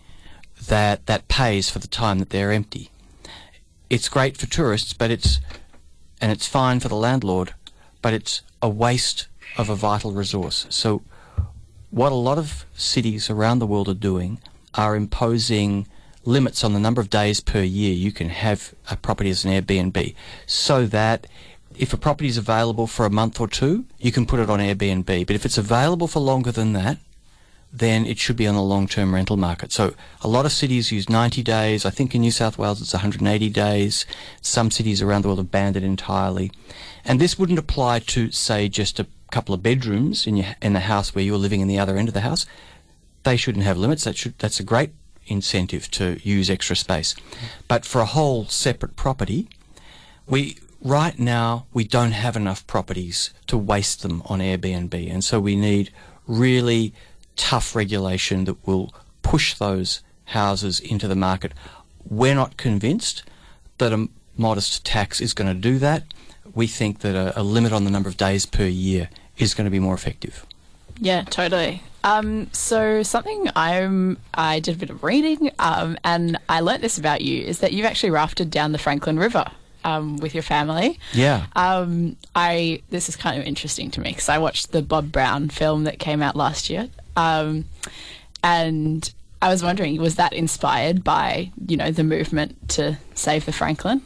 that 0.67 1.07
that 1.07 1.29
pays 1.29 1.71
for 1.71 1.79
the 1.79 1.87
time 1.87 2.19
that 2.19 2.31
they're 2.31 2.51
empty. 2.51 2.91
It's 3.89 4.09
great 4.09 4.37
for 4.37 4.47
tourists, 4.47 4.93
but 4.93 5.11
it's 5.11 5.39
and 6.21 6.33
it's 6.33 6.49
fine 6.49 6.81
for 6.81 6.89
the 6.89 6.97
landlord, 6.97 7.55
but 8.03 8.13
it's 8.15 8.43
a 8.63 8.69
waste 8.69 9.29
of 9.57 9.69
a 9.69 9.77
vital 9.77 10.13
resource. 10.13 10.67
So, 10.71 11.03
what 11.97 12.13
a 12.13 12.15
lot 12.15 12.37
of 12.37 12.67
cities 12.75 13.31
around 13.31 13.59
the 13.59 13.67
world 13.67 13.89
are 13.89 13.95
doing 13.95 14.39
are 14.75 14.95
imposing 14.95 15.89
limits 16.27 16.63
on 16.63 16.75
the 16.75 16.79
number 16.79 17.01
of 17.01 17.09
days 17.09 17.41
per 17.41 17.63
year 17.63 17.95
you 17.95 18.13
can 18.13 18.29
have 18.29 18.75
a 18.91 18.97
property 18.99 19.31
as 19.31 19.47
an 19.47 19.51
Airbnb, 19.51 20.15
so 20.45 20.85
that 20.85 21.27
if 21.75 21.95
a 21.95 21.97
property 21.97 22.29
is 22.29 22.37
available 22.37 22.87
for 22.87 23.07
a 23.07 23.11
month 23.11 23.41
or 23.41 23.49
two, 23.49 23.87
you 23.99 24.13
can 24.13 24.27
put 24.27 24.41
it 24.41 24.51
on 24.51 24.59
Airbnb. 24.59 25.27
But 25.27 25.37
if 25.37 25.47
it's 25.47 25.57
available 25.57 26.07
for 26.07 26.21
longer 26.21 26.53
than 26.53 26.75
that, 26.75 26.99
then 27.73 28.05
it 28.05 28.19
should 28.19 28.37
be 28.37 28.47
on 28.47 28.55
the 28.55 28.63
long-term 28.63 29.15
rental 29.15 29.39
market. 29.39 29.73
So 29.73 29.95
a 30.21 30.29
lot 30.29 30.45
of 30.45 30.53
cities 30.53 30.93
use 30.93 31.09
90 31.09 31.43
days. 31.43 31.87
I 31.87 31.91
think 31.91 32.15
in 32.15 32.21
New 32.21 32.31
South 32.31 32.59
Wales 32.59 32.83
it's 32.83 32.93
180 32.93 33.49
days. 33.49 34.05
Some 34.43 34.71
cities 34.71 35.01
around 35.01 35.23
the 35.23 35.29
world 35.29 35.39
have 35.39 35.51
banned 35.51 35.77
it 35.77 35.83
entirely. 35.83 36.53
And 37.07 37.21
this 37.21 37.39
wouldn't 37.39 37.59
apply 37.59 38.01
to, 38.01 38.31
say, 38.31 38.69
just 38.69 39.01
a 39.01 39.07
couple 39.31 39.55
of 39.55 39.63
bedrooms 39.63 40.27
in 40.27 40.37
your, 40.37 40.47
in 40.63 40.73
the 40.73 40.81
house 40.81 41.15
where 41.15 41.25
you're 41.25 41.39
living 41.39 41.61
in 41.61 41.69
the 41.69 41.79
other 41.79 41.97
end 41.97 42.09
of 42.09 42.15
the 42.15 42.21
house. 42.21 42.47
They 43.25 43.37
shouldn't 43.37 43.65
have 43.65 43.77
limits. 43.77 44.05
That 44.05 44.17
should 44.17 44.39
that's 44.39 44.61
a 44.61 44.65
great 44.65 44.91
incentive 45.27 45.91
to 45.93 46.19
use 46.23 46.49
extra 46.49 46.77
space. 46.77 47.15
But 47.69 47.85
for 47.85 48.01
a 48.01 48.07
whole 48.07 48.47
separate 48.47 48.97
property, 48.97 49.49
we 50.27 50.59
right 50.81 51.19
now 51.19 51.67
we 51.73 51.85
don't 51.85 52.13
have 52.13 52.37
enough 52.37 52.67
properties 52.67 53.35
to 53.49 53.59
waste 53.59 54.03
them 54.03 54.23
on 54.27 54.39
Airbnb, 54.39 55.13
and 55.13 55.25
so 55.25 55.41
we 55.41 55.57
need 55.57 55.91
really 56.27 56.95
tough 57.37 57.75
regulation 57.75 58.45
that 58.45 58.67
will 58.67 58.95
push 59.23 59.55
those 59.55 60.03
houses 60.27 60.81
into 60.81 61.09
the 61.09 61.17
market. 61.17 61.53
We're 62.09 62.35
not 62.35 62.57
convinced 62.57 63.23
that 63.79 63.93
a 63.93 64.09
modest 64.37 64.85
tax 64.85 65.21
is 65.21 65.35
going 65.35 65.49
to 65.49 65.61
do 65.61 65.79
that. 65.79 66.05
We 66.57 66.67
think 66.67 67.01
that 67.01 67.15
a, 67.15 67.41
a 67.41 67.45
limit 67.45 67.73
on 67.73 67.85
the 67.85 67.91
number 67.91 68.09
of 68.09 68.17
days 68.17 68.47
per 68.47 68.65
year 68.65 69.09
is 69.39 69.55
going 69.55 69.67
to 69.67 69.71
be 69.71 69.79
more 69.79 69.95
effective. 69.95 70.45
Yeah, 70.99 71.23
totally. 71.23 71.83
Um, 72.03 72.53
so 72.53 73.03
something 73.03 73.49
I'm 73.57 74.19
I 74.35 74.61
did 74.61 74.77
a 74.77 74.79
bit 74.79 74.91
of 74.91 75.03
reading, 75.03 75.51
um, 75.59 75.99
and 76.05 76.39
I 76.49 76.61
learnt 76.61 76.83
this 76.83 76.99
about 76.99 77.21
you 77.21 77.43
is 77.43 77.59
that 77.59 77.73
you've 77.73 77.87
actually 77.87 78.11
rafted 78.11 78.51
down 78.51 78.73
the 78.73 78.79
Franklin 78.79 79.19
River 79.19 79.45
um, 79.85 80.17
with 80.19 80.35
your 80.35 80.43
family. 80.43 80.99
Yeah. 81.13 81.47
Um, 81.57 82.17
I 82.35 82.83
this 82.91 83.09
is 83.09 83.17
kind 83.17 83.41
of 83.41 83.47
interesting 83.47 83.91
to 83.93 84.01
me 84.01 84.11
because 84.11 84.29
I 84.29 84.39
watched 84.39 84.73
the 84.73 84.83
Bob 84.83 85.11
Brown 85.11 85.49
film 85.49 85.85
that 85.85 85.99
came 85.99 86.23
out 86.23 86.37
last 86.37 86.71
year, 86.71 86.89
um, 87.17 87.65
and 88.43 89.13
I 89.43 89.49
was 89.49 89.63
wondering, 89.63 90.01
was 90.01 90.15
that 90.17 90.33
inspired 90.33 91.03
by 91.03 91.51
you 91.67 91.77
know 91.77 91.91
the 91.91 92.05
movement 92.05 92.69
to 92.71 92.99
save 93.15 93.47
the 93.47 93.53
Franklin? 93.53 94.03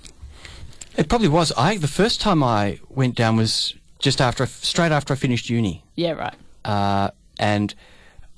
It 0.96 1.08
probably 1.08 1.28
was. 1.28 1.52
I 1.56 1.76
the 1.76 1.88
first 1.88 2.20
time 2.20 2.42
I 2.42 2.78
went 2.88 3.14
down 3.14 3.36
was 3.36 3.74
just 3.98 4.20
after 4.20 4.46
straight 4.46 4.92
after 4.92 5.12
I 5.12 5.16
finished 5.16 5.48
uni. 5.50 5.82
Yeah, 5.94 6.12
right. 6.12 6.34
Uh, 6.64 7.10
and 7.38 7.74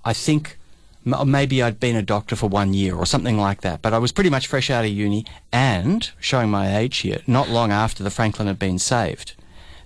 I 0.04 0.12
think 0.12 0.58
m- 1.06 1.30
maybe 1.30 1.62
I'd 1.62 1.80
been 1.80 1.96
a 1.96 2.02
doctor 2.02 2.36
for 2.36 2.48
one 2.48 2.74
year 2.74 2.94
or 2.94 3.06
something 3.06 3.38
like 3.38 3.60
that. 3.62 3.82
But 3.82 3.94
I 3.94 3.98
was 3.98 4.12
pretty 4.12 4.30
much 4.30 4.46
fresh 4.46 4.70
out 4.70 4.84
of 4.84 4.90
uni 4.90 5.24
and 5.52 6.10
showing 6.20 6.50
my 6.50 6.76
age 6.76 6.98
here, 6.98 7.20
not 7.26 7.48
long 7.48 7.72
after 7.72 8.02
the 8.02 8.10
Franklin 8.10 8.48
had 8.48 8.58
been 8.58 8.78
saved. 8.78 9.34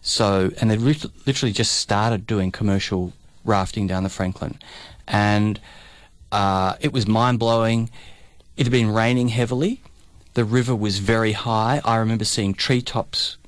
So, 0.03 0.51
and 0.61 0.71
they 0.71 0.77
lit- 0.77 1.27
literally 1.27 1.53
just 1.53 1.73
started 1.73 2.27
doing 2.27 2.53
commercial 2.53 3.13
rafting 3.45 3.87
down 3.87 4.03
the 4.03 4.09
Franklin, 4.09 4.59
and 5.09 5.61
uh, 6.33 6.75
it 6.81 6.93
was 6.93 7.07
mind 7.07 7.39
blowing. 7.39 7.91
It 8.57 8.65
had 8.67 8.73
been 8.73 8.91
raining 8.93 9.29
heavily. 9.29 9.83
The 10.37 10.45
river 10.45 10.77
was 10.77 10.99
very 10.99 11.33
high. 11.33 11.81
I 11.83 11.97
remember 11.97 12.27
seeing 12.27 12.53
treetops 12.53 13.39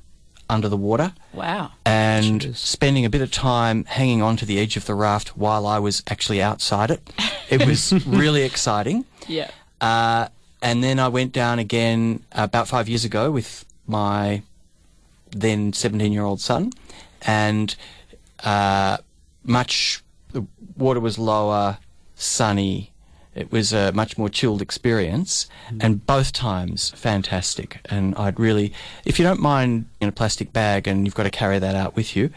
under 0.49 0.71
the 0.71 0.77
water 0.79 1.13
Wow. 1.35 1.73
and 1.85 2.57
spending 2.57 3.05
a 3.05 3.11
bit 3.11 3.21
of 3.21 3.31
time 3.31 3.85
hanging 3.85 4.23
on 4.23 4.39
to 4.39 4.47
the 4.47 4.59
edge 4.59 4.79
of 4.79 4.87
the 4.87 4.95
raft 4.95 5.37
while 5.37 5.67
I 5.67 5.79
was 5.79 6.03
actually 6.09 6.41
outside 6.41 6.91
it. 6.91 7.07
It 7.51 7.67
was 7.67 7.93
really 8.07 8.43
exciting. 8.43 9.05
Yeah. 9.27 9.51
Uh, 9.83 10.29
and 10.63 10.83
then 10.83 10.99
I 10.99 11.09
went 11.09 11.33
down 11.33 11.59
again 11.59 12.25
about 12.33 12.69
five 12.69 12.89
years 12.89 13.05
ago 13.05 13.31
with 13.31 13.67
my 13.87 14.43
then 15.31 15.75
17 15.75 16.11
year 16.11 16.25
old 16.25 16.41
son, 16.41 16.73
and 17.21 17.77
uh, 18.43 18.97
much, 19.45 20.03
the 20.33 20.47
water 20.79 21.01
was 21.01 21.19
lower, 21.19 21.77
sunny. 22.15 22.93
It 23.35 23.53
was 23.53 23.73
a 23.73 23.93
much 23.93 24.19
more 24.19 24.29
chilled 24.29 24.63
experience, 24.63 25.47
mm. 25.71 25.79
and 25.83 26.05
both 26.07 26.33
times 26.33 26.91
fantastic. 26.97 27.81
And 27.87 28.15
I'd 28.17 28.41
really, 28.41 28.73
if 29.05 29.19
you 29.19 29.25
don't 29.25 29.41
mind 29.41 29.87
in 30.01 30.09
a 30.09 30.13
plastic 30.13 30.53
bag 30.53 30.89
and 30.89 31.05
you've 31.05 31.15
got 31.15 31.25
to 31.25 31.31
carry 31.31 31.59
that 31.59 31.75
out 31.75 31.95
with 31.95 32.17
you, 32.17 32.31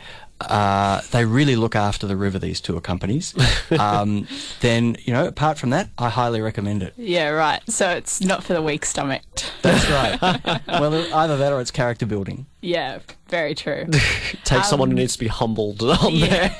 uh, 0.49 1.01
they 1.11 1.25
really 1.25 1.55
look 1.55 1.75
after 1.75 2.07
the 2.07 2.15
river. 2.15 2.39
These 2.39 2.61
tour 2.61 2.81
companies. 2.81 3.33
um, 3.79 4.27
then 4.61 4.95
you 5.03 5.13
know, 5.13 5.25
apart 5.27 5.57
from 5.57 5.69
that, 5.71 5.89
I 5.97 6.09
highly 6.09 6.41
recommend 6.41 6.83
it. 6.83 6.93
Yeah, 6.97 7.29
right. 7.29 7.61
So 7.69 7.89
it's 7.89 8.21
not 8.21 8.43
for 8.43 8.53
the 8.53 8.61
weak 8.61 8.85
stomached. 8.85 9.51
That's 9.61 9.89
right. 9.89 10.61
well, 10.67 10.93
either 11.15 11.37
that 11.37 11.51
or 11.53 11.61
it's 11.61 11.71
character 11.71 12.05
building. 12.05 12.45
Yeah, 12.61 12.99
very 13.29 13.55
true. 13.55 13.87
Take 14.43 14.63
someone 14.65 14.89
Um, 14.89 14.95
who 14.95 15.01
needs 15.01 15.13
to 15.13 15.19
be 15.19 15.27
humbled 15.27 15.81
on 15.81 16.19
there. 16.19 16.55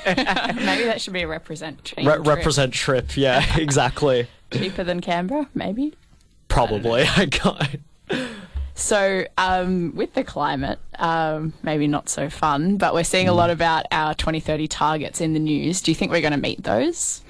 maybe 0.54 0.84
that 0.84 1.00
should 1.00 1.12
be 1.12 1.22
a 1.22 1.28
represent 1.28 1.92
Re- 1.96 2.04
trip. 2.04 2.26
represent 2.26 2.72
trip. 2.74 3.16
Yeah, 3.16 3.44
exactly. 3.58 4.26
cheaper 4.52 4.84
than 4.84 5.00
Canberra, 5.00 5.48
maybe. 5.54 5.94
Probably. 6.48 7.02
I 7.04 7.26
got. 7.26 7.68
So, 8.74 9.26
um, 9.36 9.94
with 9.94 10.14
the 10.14 10.24
climate, 10.24 10.78
um, 10.98 11.52
maybe 11.62 11.86
not 11.86 12.08
so 12.08 12.30
fun, 12.30 12.78
but 12.78 12.94
we're 12.94 13.04
seeing 13.04 13.28
a 13.28 13.32
lot 13.34 13.50
about 13.50 13.86
our 13.92 14.14
2030 14.14 14.66
targets 14.66 15.20
in 15.20 15.34
the 15.34 15.38
news. 15.38 15.82
Do 15.82 15.90
you 15.90 15.94
think 15.94 16.10
we're 16.10 16.22
going 16.22 16.32
to 16.32 16.38
meet 16.38 16.64
those? 16.64 17.22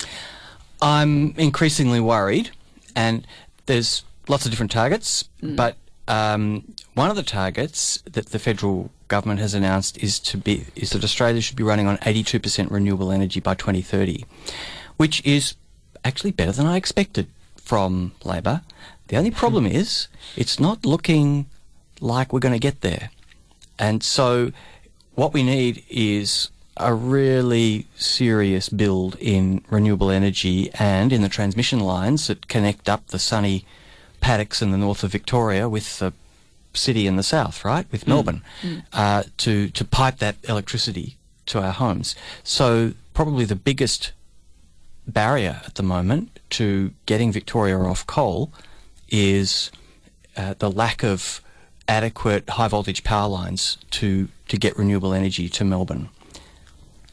I'm 0.81 1.35
increasingly 1.37 2.01
worried, 2.01 2.51
and 2.95 3.27
there's 3.67 4.05
lots 4.29 4.45
of 4.45 4.53
different 4.53 4.71
targets, 4.71 5.29
but 5.41 5.77
um, 6.09 6.75
one 6.95 7.11
of 7.11 7.17
the 7.17 7.23
targets 7.23 8.03
that 8.11 8.27
the 8.27 8.39
federal 8.39 8.91
government 9.09 9.41
has 9.41 9.55
announced 9.55 9.99
is 9.99 10.19
to 10.19 10.37
be 10.37 10.67
is 10.75 10.91
that 10.91 11.05
Australia 11.05 11.41
should 11.41 11.57
be 11.57 11.63
running 11.63 11.87
on 11.87 11.99
82% 11.99 12.71
renewable 12.71 13.13
energy 13.13 13.41
by 13.41 13.55
2030, 13.55 14.25
which 14.97 15.25
is 15.25 15.55
actually 16.05 16.33
better 16.33 16.53
than 16.53 16.67
I 16.67 16.77
expected 16.77 17.29
from 17.57 18.13
Labor. 18.25 18.63
The 19.13 19.19
only 19.19 19.31
problem 19.31 19.67
is 19.83 20.09
it's 20.37 20.59
not 20.59 20.87
looking 20.87 21.45
like 22.01 22.33
we're 22.33 22.41
going 22.41 22.55
to 22.55 22.69
get 22.71 22.81
there, 22.81 23.11
and 23.79 24.03
so 24.03 24.53
what 25.15 25.35
we 25.35 25.43
need 25.43 25.85
is 25.91 26.51
a 26.79 26.95
really 26.95 27.87
serious 27.95 28.71
build 28.71 29.17
in 29.21 29.63
renewable 29.69 30.11
energy 30.11 30.71
and 30.79 31.13
in 31.13 31.21
the 31.21 31.29
transmission 31.29 31.81
lines 31.81 32.27
that 32.29 32.49
connect 32.49 32.89
up 32.89 33.09
the 33.09 33.19
sunny 33.19 33.67
paddocks 34.23 34.63
in 34.63 34.71
the 34.71 34.79
north 34.79 35.05
of 35.05 35.13
Victoria 35.13 35.69
with 35.69 35.99
the 35.99 36.15
city 36.73 37.07
in 37.07 37.17
the 37.17 37.23
south, 37.23 37.67
right, 37.67 37.87
with 37.93 38.09
Melbourne, 38.09 38.41
uh, 38.95 39.25
to 39.37 39.69
to 39.69 39.85
pipe 39.85 40.21
that 40.21 40.37
electricity 40.49 41.19
to 41.45 41.61
our 41.61 41.73
homes. 41.73 42.17
So 42.45 42.95
probably 43.13 43.45
the 43.45 43.57
biggest 43.57 44.13
barrier 45.07 45.61
at 45.67 45.75
the 45.75 45.83
moment 45.83 46.41
to 46.49 46.93
getting 47.05 47.31
Victoria 47.31 47.79
off 47.79 48.07
coal 48.07 48.51
is 49.13 49.71
uh, 50.37 50.55
the 50.59 50.71
lack 50.71 51.05
of 51.05 51.41
adequate 51.87 52.49
high 52.51 52.69
voltage 52.69 53.05
power 53.05 53.29
lines 53.29 53.79
to 53.91 54.29
to 54.49 54.57
get 54.57 54.77
renewable 54.77 55.13
energy 55.13 55.49
to 55.49 55.65
Melbourne. 55.65 56.09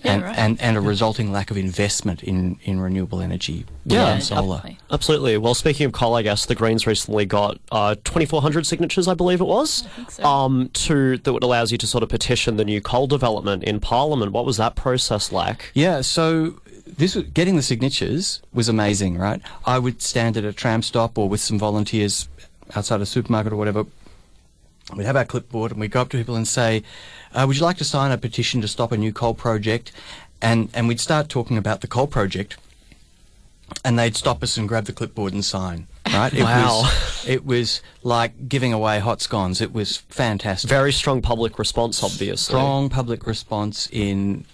Yeah, 0.01 0.13
and, 0.13 0.23
right. 0.23 0.37
and, 0.37 0.61
and 0.61 0.77
a 0.77 0.81
resulting 0.81 1.29
lack 1.29 1.51
of 1.51 1.57
investment 1.57 2.23
in, 2.23 2.57
in 2.63 2.79
renewable 2.79 3.19
energy, 3.19 3.65
Yeah, 3.83 4.13
and 4.13 4.23
solar. 4.23 4.61
Absolutely. 4.89 5.37
Well, 5.37 5.53
speaking 5.53 5.85
of 5.87 5.91
coal, 5.91 6.15
I 6.15 6.21
guess 6.21 6.45
the 6.45 6.55
Greens 6.55 6.87
recently 6.87 7.25
got 7.25 7.59
uh, 7.69 7.95
2,400 8.05 8.65
signatures, 8.65 9.09
I 9.09 9.13
believe 9.13 9.41
it 9.41 9.47
was, 9.47 9.85
so. 10.07 10.23
um, 10.23 10.69
to 10.69 11.17
that 11.17 11.33
would 11.33 11.43
allows 11.43 11.73
you 11.73 11.77
to 11.79 11.85
sort 11.87 12.01
of 12.01 12.07
petition 12.07 12.55
the 12.55 12.63
new 12.63 12.79
coal 12.79 13.07
development 13.07 13.65
in 13.65 13.81
Parliament. 13.81 14.31
What 14.31 14.45
was 14.45 14.55
that 14.55 14.75
process 14.77 15.33
like? 15.33 15.69
Yeah, 15.73 15.99
so 15.99 16.61
this 16.97 17.15
was, 17.15 17.25
getting 17.25 17.55
the 17.55 17.61
signatures 17.61 18.41
was 18.53 18.69
amazing, 18.69 19.17
right? 19.17 19.41
I 19.65 19.79
would 19.79 20.01
stand 20.01 20.37
at 20.37 20.43
a 20.43 20.53
tram 20.53 20.81
stop 20.81 21.17
or 21.17 21.29
with 21.29 21.41
some 21.41 21.59
volunteers 21.59 22.27
outside 22.75 23.01
a 23.01 23.05
supermarket 23.05 23.53
or 23.53 23.55
whatever. 23.55 23.85
We'd 24.95 25.05
have 25.05 25.15
our 25.15 25.25
clipboard 25.25 25.71
and 25.71 25.79
we'd 25.79 25.91
go 25.91 26.01
up 26.01 26.09
to 26.09 26.17
people 26.17 26.35
and 26.35 26.47
say, 26.47 26.83
uh, 27.33 27.45
"Would 27.47 27.57
you 27.57 27.63
like 27.63 27.77
to 27.77 27.83
sign 27.83 28.11
a 28.11 28.17
petition 28.17 28.59
to 28.61 28.67
stop 28.67 28.91
a 28.91 28.97
new 28.97 29.13
coal 29.13 29.33
project?" 29.33 29.91
and 30.41 30.69
and 30.73 30.87
we'd 30.87 30.99
start 30.99 31.29
talking 31.29 31.57
about 31.57 31.81
the 31.81 31.87
coal 31.87 32.07
project, 32.07 32.57
and 33.85 33.99
they'd 33.99 34.15
stop 34.15 34.41
us 34.41 34.57
and 34.57 34.67
grab 34.67 34.85
the 34.85 34.93
clipboard 34.93 35.33
and 35.33 35.45
sign. 35.45 35.87
Right? 36.11 36.33
It 36.33 36.41
Wow. 36.43 36.81
Was, 36.83 37.25
it 37.27 37.45
was 37.45 37.81
like 38.03 38.49
giving 38.49 38.73
away 38.73 38.99
hot 38.99 39.21
scones. 39.21 39.61
It 39.61 39.73
was 39.73 39.97
fantastic. 40.09 40.67
Very 40.69 40.91
strong 40.91 41.21
public 41.21 41.59
response, 41.59 42.01
obviously. 42.03 42.37
strong 42.53 42.89
public 42.89 43.27
response 43.27 43.87
in 43.91 44.45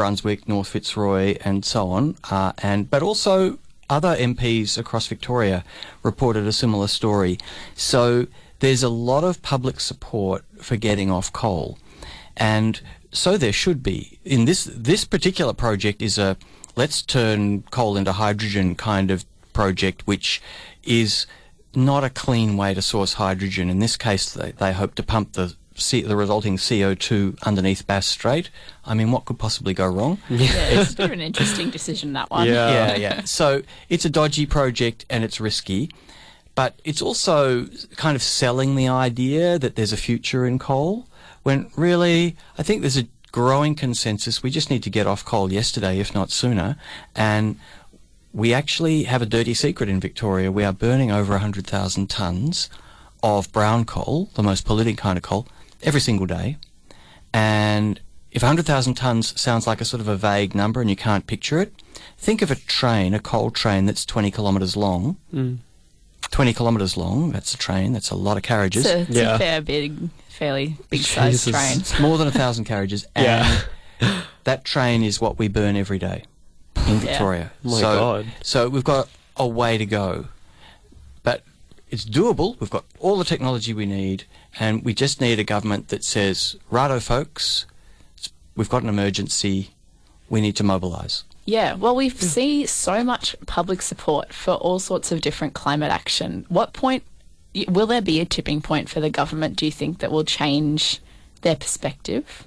Brunswick, 0.00 0.48
North 0.48 0.68
Fitzroy, 0.68 1.36
and 1.44 1.62
so 1.62 1.90
on, 1.90 2.16
uh, 2.30 2.54
and 2.62 2.88
but 2.88 3.02
also 3.02 3.58
other 3.90 4.16
MPs 4.16 4.78
across 4.78 5.06
Victoria 5.06 5.62
reported 6.02 6.46
a 6.46 6.52
similar 6.52 6.88
story. 6.88 7.36
So 7.74 8.26
there's 8.60 8.82
a 8.82 8.88
lot 8.88 9.24
of 9.24 9.42
public 9.42 9.78
support 9.78 10.42
for 10.58 10.76
getting 10.76 11.10
off 11.10 11.30
coal, 11.34 11.78
and 12.34 12.80
so 13.12 13.36
there 13.36 13.52
should 13.52 13.82
be. 13.82 14.18
In 14.24 14.46
this 14.46 14.64
this 14.74 15.04
particular 15.04 15.52
project 15.52 16.00
is 16.00 16.16
a 16.16 16.38
let's 16.76 17.02
turn 17.02 17.64
coal 17.70 17.98
into 17.98 18.12
hydrogen 18.12 18.76
kind 18.76 19.10
of 19.10 19.26
project, 19.52 20.06
which 20.06 20.40
is 20.82 21.26
not 21.74 22.04
a 22.04 22.08
clean 22.24 22.56
way 22.56 22.72
to 22.72 22.80
source 22.80 23.12
hydrogen. 23.24 23.68
In 23.68 23.80
this 23.80 23.98
case, 23.98 24.32
they, 24.32 24.52
they 24.52 24.72
hope 24.72 24.94
to 24.94 25.02
pump 25.02 25.34
the 25.34 25.56
C, 25.80 26.02
the 26.02 26.16
resulting 26.16 26.56
CO2 26.56 27.42
underneath 27.42 27.86
Bass 27.86 28.06
Strait. 28.06 28.50
I 28.84 28.94
mean, 28.94 29.10
what 29.10 29.24
could 29.24 29.38
possibly 29.38 29.74
go 29.74 29.86
wrong? 29.86 30.18
Yeah, 30.28 30.46
it's 30.68 30.92
a 30.92 30.96
bit 30.96 31.06
of 31.06 31.12
an 31.12 31.20
interesting 31.20 31.70
decision, 31.70 32.12
that 32.14 32.30
one. 32.30 32.46
Yeah. 32.46 32.70
yeah, 32.70 32.96
yeah. 32.96 33.24
So 33.24 33.62
it's 33.88 34.04
a 34.04 34.10
dodgy 34.10 34.46
project 34.46 35.06
and 35.10 35.24
it's 35.24 35.40
risky, 35.40 35.90
but 36.54 36.80
it's 36.84 37.02
also 37.02 37.66
kind 37.96 38.16
of 38.16 38.22
selling 38.22 38.76
the 38.76 38.88
idea 38.88 39.58
that 39.58 39.76
there's 39.76 39.92
a 39.92 39.96
future 39.96 40.46
in 40.46 40.58
coal. 40.58 41.06
When 41.42 41.70
really, 41.76 42.36
I 42.58 42.62
think 42.62 42.82
there's 42.82 42.98
a 42.98 43.08
growing 43.32 43.74
consensus. 43.74 44.42
We 44.42 44.50
just 44.50 44.70
need 44.70 44.82
to 44.82 44.90
get 44.90 45.06
off 45.06 45.24
coal 45.24 45.52
yesterday, 45.52 45.98
if 46.00 46.14
not 46.14 46.30
sooner. 46.30 46.76
And 47.14 47.58
we 48.32 48.52
actually 48.54 49.04
have 49.04 49.22
a 49.22 49.26
dirty 49.26 49.54
secret 49.54 49.88
in 49.88 50.00
Victoria. 50.00 50.52
We 50.52 50.64
are 50.64 50.72
burning 50.72 51.10
over 51.10 51.32
100,000 51.32 52.08
tonnes 52.08 52.68
of 53.22 53.50
brown 53.52 53.84
coal, 53.84 54.30
the 54.34 54.42
most 54.42 54.64
polluting 54.64 54.96
kind 54.96 55.16
of 55.16 55.22
coal, 55.22 55.46
every 55.82 56.00
single 56.00 56.26
day. 56.26 56.56
And 57.32 58.00
if 58.32 58.42
100,000 58.42 58.96
tonnes 58.96 59.38
sounds 59.38 59.66
like 59.66 59.80
a 59.80 59.84
sort 59.84 60.00
of 60.00 60.08
a 60.08 60.16
vague 60.16 60.54
number 60.54 60.80
and 60.80 60.88
you 60.90 60.96
can't 60.96 61.26
picture 61.26 61.60
it, 61.60 61.72
think 62.18 62.42
of 62.42 62.50
a 62.50 62.54
train, 62.56 63.14
a 63.14 63.18
coal 63.20 63.50
train 63.50 63.86
that's 63.86 64.04
20 64.04 64.30
kilometres 64.30 64.76
long. 64.76 65.16
Mm. 65.34 65.58
20 66.30 66.52
kilometres 66.54 66.96
long, 66.96 67.32
that's 67.32 67.54
a 67.54 67.56
train, 67.56 67.92
that's 67.92 68.10
a 68.10 68.14
lot 68.14 68.36
of 68.36 68.42
carriages. 68.44 68.86
It's, 68.86 68.94
a, 68.94 69.00
it's 69.00 69.10
Yeah. 69.10 69.34
a 69.34 69.38
fair, 69.38 69.60
big, 69.60 70.10
fairly 70.28 70.76
big 70.88 71.00
sized 71.00 71.48
train. 71.48 71.80
It's 71.80 71.98
more 71.98 72.18
than 72.18 72.28
a 72.28 72.32
thousand 72.32 72.64
carriages. 72.66 73.06
And 73.16 73.24
Yeah. 74.00 74.22
that 74.44 74.64
train 74.64 75.02
is 75.02 75.20
what 75.20 75.38
we 75.38 75.48
burn 75.48 75.76
every 75.76 75.98
day 75.98 76.24
in 76.88 76.98
Victoria. 76.98 77.50
Oh 77.64 77.70
my 77.70 77.80
so, 77.80 77.98
God. 77.98 78.26
so 78.42 78.68
we've 78.68 78.84
got 78.84 79.08
a 79.36 79.46
way 79.46 79.76
to 79.76 79.84
go. 79.86 80.26
It's 81.90 82.04
doable. 82.04 82.58
We've 82.60 82.70
got 82.70 82.84
all 82.98 83.18
the 83.18 83.24
technology 83.24 83.74
we 83.74 83.86
need. 83.86 84.24
And 84.58 84.84
we 84.84 84.94
just 84.94 85.20
need 85.20 85.38
a 85.38 85.44
government 85.44 85.88
that 85.88 86.04
says, 86.04 86.56
righto, 86.70 87.00
folks, 87.00 87.66
we've 88.56 88.68
got 88.68 88.82
an 88.82 88.88
emergency. 88.88 89.70
We 90.28 90.40
need 90.40 90.56
to 90.56 90.64
mobilise. 90.64 91.24
Yeah, 91.44 91.74
well, 91.74 91.96
we 91.96 92.10
see 92.10 92.66
so 92.66 93.02
much 93.02 93.34
public 93.46 93.82
support 93.82 94.32
for 94.32 94.54
all 94.54 94.78
sorts 94.78 95.10
of 95.10 95.20
different 95.20 95.54
climate 95.54 95.90
action. 95.90 96.46
What 96.48 96.72
point 96.72 97.02
will 97.66 97.86
there 97.86 98.02
be 98.02 98.20
a 98.20 98.24
tipping 98.24 98.60
point 98.60 98.88
for 98.88 99.00
the 99.00 99.10
government? 99.10 99.56
Do 99.56 99.66
you 99.66 99.72
think 99.72 99.98
that 99.98 100.12
will 100.12 100.24
change 100.24 101.00
their 101.42 101.56
perspective? 101.56 102.46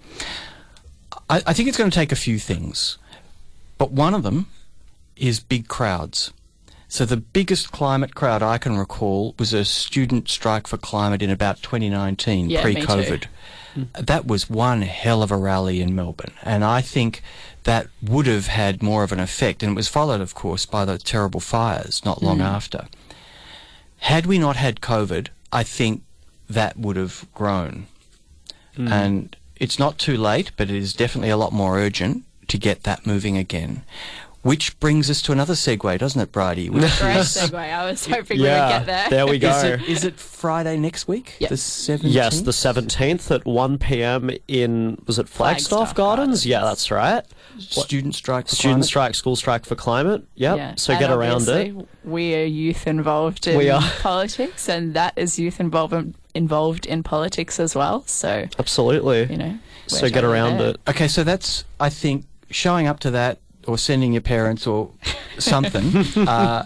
I, 1.30 1.42
I 1.48 1.54
think 1.54 1.68
it's 1.68 1.78
going 1.78 1.90
to 1.90 1.96
take 1.96 2.12
a 2.12 2.18
few 2.18 2.40
things, 2.40 2.98
but 3.78 3.92
one 3.92 4.14
of 4.14 4.24
them 4.24 4.48
is 5.18 5.40
big 5.40 5.68
crowds. 5.68 6.32
So 6.94 7.06
the 7.06 7.18
biggest 7.18 7.72
climate 7.72 8.14
crowd 8.14 8.44
I 8.44 8.60
can 8.60 8.78
recall 8.78 9.34
was 9.40 9.52
a 9.52 9.66
student 9.66 10.30
strike 10.30 10.68
for 10.68 10.78
climate 10.78 11.24
in 11.24 11.32
about 11.32 11.64
2019, 11.64 12.52
Yeah, 12.52 12.62
pre-COVID. 12.62 13.26
That 14.00 14.28
was 14.28 14.48
one 14.48 14.84
hell 14.84 15.24
of 15.24 15.32
a 15.32 15.36
rally 15.36 15.82
in 15.82 15.96
Melbourne, 15.96 16.34
and 16.44 16.64
I 16.64 16.82
think 16.82 17.24
that 17.64 17.88
would 18.00 18.28
have 18.28 18.46
had 18.46 18.84
more 18.84 19.04
of 19.04 19.12
an 19.12 19.20
effect. 19.20 19.64
And 19.64 19.72
it 19.72 19.76
was 19.76 19.88
followed, 19.88 20.22
of 20.22 20.36
course, 20.36 20.68
by 20.68 20.86
the 20.86 21.00
terrible 21.00 21.40
fires 21.40 22.06
not 22.06 22.22
long 22.22 22.38
mm. 22.38 22.46
after. 22.46 22.86
Had 24.02 24.28
we 24.28 24.38
not 24.38 24.56
had 24.56 24.80
COVID, 24.80 25.30
I 25.52 25.64
think 25.64 26.04
that 26.48 26.78
would 26.78 26.96
have 26.96 27.26
grown. 27.34 27.88
Mm. 28.78 28.92
And 28.92 29.36
it's 29.56 29.80
not 29.80 29.98
too 29.98 30.16
late, 30.16 30.52
but 30.58 30.70
it 30.70 30.76
is 30.76 30.94
definitely 30.94 31.32
a 31.32 31.38
lot 31.38 31.54
more 31.54 31.80
urgent 31.80 32.24
to 32.50 32.60
get 32.60 32.84
that 32.84 33.08
moving 33.08 33.36
again. 33.36 33.82
Which 34.44 34.78
brings 34.82 35.10
us 35.10 35.22
to 35.24 35.32
another 35.32 35.54
segue, 35.54 35.98
doesn't 36.00 36.20
it, 36.20 36.32
Bridie? 36.34 36.70
Which 36.70 36.82
Great 37.00 37.18
segue. 37.18 37.54
I 37.56 37.90
was 37.90 38.06
hoping 38.08 38.40
we 38.40 38.46
Yeah, 38.46 38.80
would 38.80 38.86
get 38.86 38.86
there. 38.86 39.10
there 39.10 39.28
we 39.28 39.40
go. 39.40 39.50
is, 39.56 39.64
it, 39.64 39.82
is 39.84 40.04
it 40.04 40.20
Friday 40.20 40.78
next 40.78 41.08
week? 41.08 41.38
Yep. 41.40 41.50
The 41.50 41.56
17th? 41.56 42.00
Yes, 42.04 42.42
the 42.42 42.52
17th 42.52 43.32
at 43.34 43.46
1 43.46 43.78
p.m. 43.78 44.30
in, 44.50 45.02
was 45.08 45.18
it 45.18 45.30
Flagstaff, 45.30 45.70
Flagstaff 45.70 45.96
Gardens? 45.96 46.26
Gardens. 46.28 46.46
Yeah, 46.46 46.60
that's 46.66 46.92
right. 46.92 47.24
Student 47.58 48.16
strike 48.16 48.50
for 48.50 48.56
Student 48.56 48.74
climate? 48.76 48.86
strike, 48.86 49.16
school 49.16 49.36
strike 49.38 49.66
for 49.66 49.76
climate. 49.76 50.26
Yep. 50.36 50.58
Yeah, 50.58 50.74
So 50.76 50.92
and 50.94 51.00
get 51.00 51.10
around 51.12 51.48
it. 51.48 51.88
We 52.04 52.36
are 52.36 52.44
youth 52.44 52.86
involved 52.86 53.48
in 53.48 53.58
We 53.58 53.70
are. 53.70 53.82
politics, 54.02 54.68
and 54.68 54.94
that 54.94 55.14
is 55.16 55.40
youth 55.40 55.62
involvement 55.62 56.18
involved 56.34 56.86
in 56.86 57.02
politics 57.04 57.62
as 57.62 57.76
well. 57.76 58.04
So 58.08 58.48
Absolutely. 58.60 59.26
you 59.28 59.38
know, 59.38 59.58
so 59.88 60.10
get 60.10 60.26
around 60.26 60.58
there. 60.58 60.70
it. 60.72 60.82
Okay, 60.90 61.08
so 61.08 61.24
that's, 61.24 61.64
I 61.80 61.88
think, 61.90 62.26
showing 62.50 62.88
up 62.88 63.00
to 63.02 63.12
that 63.12 63.40
or 63.68 63.78
sending 63.78 64.14
your 64.14 64.22
parents 64.22 64.68
or 64.68 64.92
something 65.40 65.96
uh, 66.28 66.66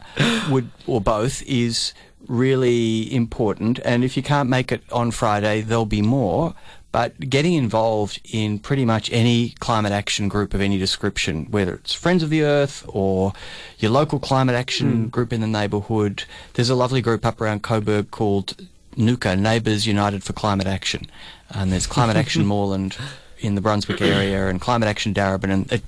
would 0.50 0.70
or 0.86 1.02
both 1.02 1.44
is 1.44 1.94
really 2.28 3.14
important. 3.14 3.80
And 3.86 4.04
if 4.04 4.18
you 4.18 4.24
can't 4.24 4.50
make 4.50 4.72
it 4.72 4.84
on 4.92 5.12
Friday, 5.12 5.62
there'll 5.62 5.86
be 5.86 6.02
more. 6.02 6.54
But 6.92 7.30
getting 7.30 7.54
involved 7.54 8.22
in 8.32 8.60
pretty 8.60 8.86
much 8.86 9.12
any 9.12 9.50
climate 9.60 9.92
action 9.92 10.30
group 10.30 10.54
of 10.54 10.62
any 10.62 10.78
description, 10.78 11.46
whether 11.52 11.76
it's 11.76 11.94
Friends 11.94 12.24
of 12.24 12.30
the 12.30 12.42
Earth 12.44 12.86
or 12.88 13.34
your 13.78 13.92
local 13.92 14.20
climate 14.20 14.56
action 14.56 15.10
group 15.10 15.32
in 15.32 15.42
the 15.42 15.48
neighbourhood, 15.48 16.24
there's 16.54 16.70
a 16.70 16.76
lovely 16.76 17.02
group 17.02 17.26
up 17.26 17.40
around 17.40 17.62
Coburg 17.62 18.10
called 18.10 18.56
NUCA, 18.96 19.38
Neighbours 19.38 19.86
United 19.86 20.24
for 20.24 20.34
Climate 20.34 20.66
Action. 20.66 21.06
And 21.50 21.72
there's 21.72 21.86
Climate 21.86 22.18
Action 22.18 22.46
Moreland 22.48 22.98
in 23.40 23.56
the 23.56 23.62
Brunswick 23.62 24.02
area 24.02 24.48
and 24.48 24.60
Climate 24.60 24.90
Action 24.90 25.14
Darebin 25.14 25.52
and 25.52 25.72
it, 25.72 25.84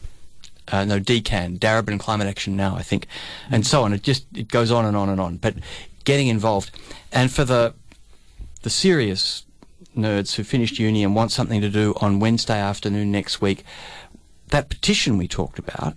uh, 0.71 0.85
no 0.85 0.99
DCAN, 0.99 1.59
Darebin 1.59 1.99
Climate 1.99 2.27
Action 2.27 2.55
Now, 2.55 2.75
I 2.75 2.81
think, 2.81 3.07
and 3.51 3.65
so 3.65 3.83
on. 3.83 3.93
It 3.93 4.03
just 4.03 4.25
it 4.35 4.47
goes 4.47 4.71
on 4.71 4.85
and 4.85 4.95
on 4.95 5.09
and 5.09 5.19
on. 5.19 5.37
But 5.37 5.55
getting 6.03 6.27
involved, 6.27 6.71
and 7.11 7.31
for 7.31 7.43
the 7.43 7.73
the 8.61 8.69
serious 8.69 9.45
nerds 9.95 10.35
who 10.35 10.43
finished 10.43 10.79
uni 10.79 11.03
and 11.03 11.15
want 11.15 11.31
something 11.31 11.61
to 11.61 11.69
do 11.69 11.93
on 12.01 12.19
Wednesday 12.19 12.59
afternoon 12.59 13.11
next 13.11 13.41
week, 13.41 13.63
that 14.49 14.69
petition 14.69 15.17
we 15.17 15.27
talked 15.27 15.59
about 15.59 15.95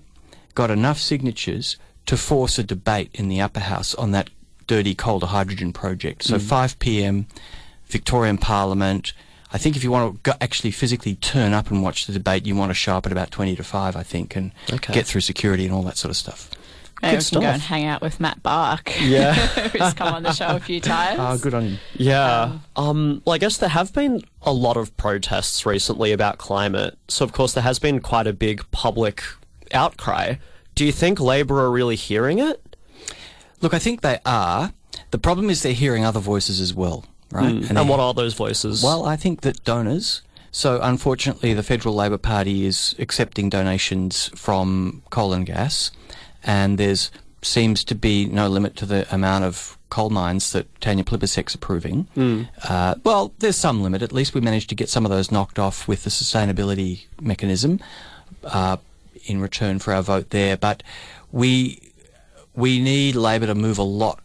got 0.54 0.70
enough 0.70 0.98
signatures 0.98 1.76
to 2.06 2.16
force 2.16 2.58
a 2.58 2.64
debate 2.64 3.10
in 3.14 3.28
the 3.28 3.40
upper 3.40 3.60
house 3.60 3.94
on 3.94 4.10
that 4.10 4.30
dirty 4.66 4.94
coal 4.94 5.20
to 5.20 5.26
hydrogen 5.26 5.72
project. 5.72 6.22
So 6.22 6.38
5 6.38 6.78
p.m. 6.78 7.26
Victorian 7.86 8.38
Parliament. 8.38 9.12
I 9.52 9.58
think 9.58 9.76
if 9.76 9.84
you 9.84 9.90
want 9.90 10.14
to 10.14 10.20
go, 10.30 10.36
actually 10.40 10.70
physically 10.70 11.14
turn 11.16 11.52
up 11.52 11.70
and 11.70 11.82
watch 11.82 12.06
the 12.06 12.12
debate, 12.12 12.46
you 12.46 12.56
want 12.56 12.70
to 12.70 12.74
show 12.74 12.96
up 12.96 13.04
at 13.06 13.12
about 13.12 13.30
20 13.30 13.54
to 13.56 13.62
5, 13.64 13.96
I 13.96 14.02
think, 14.02 14.34
and 14.34 14.52
Okay. 14.72 14.94
get 14.94 15.06
through 15.06 15.20
security 15.20 15.66
and 15.66 15.74
all 15.74 15.82
that 15.82 15.96
sort 15.98 16.10
of 16.10 16.16
stuff. 16.16 16.50
Maybe 17.02 17.16
Good 17.16 17.24
we 17.24 17.30
can 17.30 17.40
go 17.40 17.46
and 17.48 17.62
hang 17.62 17.84
out 17.84 18.00
with 18.00 18.20
Matt 18.20 18.42
Bark. 18.42 18.92
Yeah. 19.00 19.34
who's 19.34 19.92
come 19.94 20.14
on 20.14 20.22
the 20.22 20.32
show 20.32 20.46
a 20.56 20.60
few 20.60 20.80
times. 20.94 21.18
Ah, 21.20 21.36
good 21.36 21.52
on 21.52 21.64
you. 21.70 21.76
Yeah. 21.94 22.58
Um, 22.76 23.20
well, 23.24 23.34
I 23.34 23.38
guess 23.38 23.58
there 23.58 23.68
have 23.68 23.92
been 23.92 24.22
a 24.42 24.52
lot 24.52 24.76
of 24.76 24.96
protests 24.96 25.66
recently 25.66 26.12
about 26.12 26.38
climate. 26.38 26.96
So, 27.08 27.24
of 27.24 27.32
course, 27.32 27.52
there 27.54 27.64
has 27.64 27.78
been 27.78 28.00
quite 28.00 28.26
a 28.28 28.32
big 28.32 28.64
public 28.70 29.22
outcry. 29.74 30.36
Do 30.76 30.84
you 30.86 30.92
think 30.92 31.18
Labor 31.20 31.60
are 31.60 31.70
really 31.70 31.96
hearing 31.96 32.38
it? 32.38 32.76
Look, 33.60 33.74
I 33.74 33.78
think 33.78 34.00
they 34.00 34.18
are. 34.24 34.72
The 35.10 35.18
problem 35.18 35.50
is 35.50 35.62
they're 35.62 35.72
hearing 35.72 36.04
other 36.04 36.20
voices 36.20 36.60
as 36.60 36.72
well, 36.72 37.04
right? 37.32 37.54
And, 37.54 37.76
they- 37.76 37.90
what 37.90 37.98
are 38.00 38.14
those 38.14 38.34
voices? 38.34 38.82
Well, 38.82 39.04
I 39.04 39.16
think 39.16 39.40
that 39.42 39.64
donors. 39.64 40.22
So, 40.54 40.80
unfortunately, 40.82 41.54
the 41.54 41.62
Federal 41.62 41.94
Labor 41.94 42.18
Party 42.18 42.66
is 42.66 42.94
accepting 42.98 43.48
donations 43.48 44.30
from 44.36 45.02
coal 45.10 45.32
and 45.32 45.46
gas, 45.46 45.90
and 46.44 46.76
there's 46.78 47.10
seems 47.44 47.82
to 47.84 47.94
be 47.96 48.26
no 48.26 48.46
limit 48.48 48.76
to 48.76 48.86
the 48.86 49.12
amount 49.12 49.42
of 49.44 49.76
coal 49.90 50.10
mines 50.10 50.52
that 50.52 50.66
Tanya 50.80 51.02
Plibersek's 51.04 51.54
approving. 51.56 52.06
Uh, 52.68 52.94
well, 53.02 53.32
there's 53.40 53.56
some 53.56 53.82
limit. 53.82 54.00
At 54.02 54.12
least 54.12 54.32
we 54.34 54.40
managed 54.40 54.68
to 54.68 54.74
get 54.76 54.88
some 54.88 55.04
of 55.04 55.10
those 55.10 55.32
knocked 55.32 55.58
off 55.58 55.88
with 55.88 56.04
the 56.04 56.10
sustainability 56.10 57.06
mechanism 57.20 57.80
uh, 58.44 58.76
in 59.26 59.40
return 59.40 59.78
for 59.80 59.92
our 59.92 60.02
vote 60.02 60.30
there. 60.30 60.56
But 60.56 60.82
we 61.32 61.80
we 62.54 62.78
need 62.80 63.16
Labor 63.16 63.46
to 63.46 63.54
move 63.54 63.78
a 63.78 63.82
lot 63.82 64.20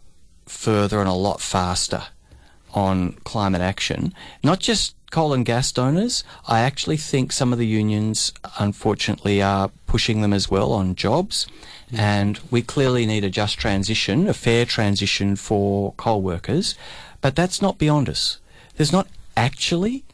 further 0.46 1.00
and 1.00 1.08
a 1.08 1.12
lot 1.14 1.40
faster 1.40 2.04
on 2.78 3.12
climate 3.24 3.60
action, 3.60 4.14
not 4.42 4.60
just 4.60 4.94
coal 5.10 5.32
and 5.32 5.44
gas 5.44 5.72
donors. 5.72 6.24
I 6.46 6.60
actually 6.60 6.96
think 6.96 7.32
some 7.32 7.52
of 7.52 7.58
the 7.58 7.66
unions, 7.66 8.32
unfortunately, 8.58 9.42
are 9.42 9.70
pushing 9.86 10.20
them 10.20 10.32
as 10.32 10.50
well 10.50 10.72
on 10.72 10.94
jobs. 10.94 11.46
And 11.92 12.38
we 12.50 12.62
clearly 12.62 13.06
need 13.06 13.24
a 13.24 13.30
just 13.30 13.58
transition, 13.58 14.28
a 14.28 14.34
fair 14.34 14.64
transition 14.64 15.36
for 15.36 15.92
coal 15.94 16.22
workers. 16.22 16.74
But 17.20 17.34
that's 17.34 17.62
not 17.62 17.78
beyond 17.78 18.08
us. 18.08 18.38
There's 18.76 18.92
not 18.92 19.08
actually 19.36 20.04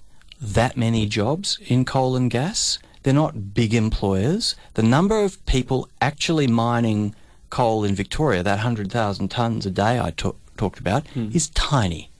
that 0.40 0.76
many 0.76 1.06
jobs 1.06 1.58
in 1.66 1.84
coal 1.84 2.16
and 2.16 2.30
gas. 2.30 2.78
They're 3.02 3.12
not 3.12 3.54
big 3.54 3.74
employers. 3.74 4.54
The 4.74 4.82
number 4.82 5.22
of 5.22 5.44
people 5.46 5.88
actually 6.00 6.46
mining 6.46 7.14
coal 7.50 7.84
in 7.84 7.94
Victoria, 7.94 8.42
that 8.42 8.56
100,000 8.56 9.30
tonnes 9.30 9.66
a 9.66 9.70
day 9.70 10.00
I 10.00 10.10
talked 10.10 10.78
about, 10.78 11.06
hmm. 11.08 11.30
is 11.32 11.50
tiny. 11.50 12.10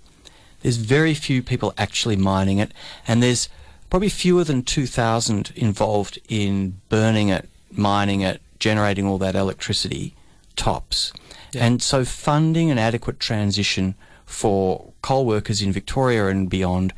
There's 0.64 0.78
very 0.78 1.12
few 1.12 1.42
people 1.42 1.74
actually 1.76 2.16
mining 2.16 2.58
it, 2.58 2.72
and 3.06 3.22
there's 3.22 3.50
probably 3.90 4.08
fewer 4.08 4.44
than 4.44 4.62
2,000 4.62 5.52
involved 5.54 6.18
in 6.26 6.80
burning 6.88 7.28
it, 7.28 7.50
mining 7.70 8.22
it, 8.22 8.40
generating 8.58 9.06
all 9.06 9.18
that 9.18 9.34
electricity 9.34 10.14
tops. 10.56 11.12
And 11.54 11.82
so 11.82 12.02
funding 12.06 12.70
an 12.70 12.78
adequate 12.78 13.20
transition 13.20 13.94
for 14.24 14.90
coal 15.02 15.26
workers 15.26 15.60
in 15.60 15.70
Victoria 15.70 16.28
and 16.28 16.48
beyond 16.48 16.94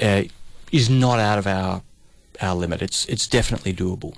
uh, 0.00 0.24
is 0.72 0.90
not 0.90 1.20
out 1.20 1.38
of 1.38 1.46
our 1.46 1.82
our 2.42 2.56
limit. 2.56 2.82
It's 2.82 3.06
it's 3.06 3.28
definitely 3.28 3.72
doable. 3.72 4.16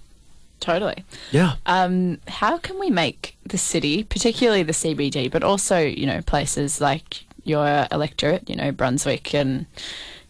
Totally. 0.60 1.04
Yeah. 1.30 1.56
Um, 1.66 2.20
how 2.26 2.56
can 2.56 2.80
we 2.80 2.88
make 2.88 3.36
the 3.44 3.58
city, 3.58 4.02
particularly 4.02 4.62
the 4.62 4.72
CBD, 4.72 5.30
but 5.30 5.44
also 5.44 5.78
you 5.78 6.06
know 6.06 6.22
places 6.22 6.80
like 6.80 7.27
your 7.48 7.86
electorate, 7.90 8.48
you 8.48 8.56
know 8.56 8.70
Brunswick 8.72 9.34
and 9.34 9.66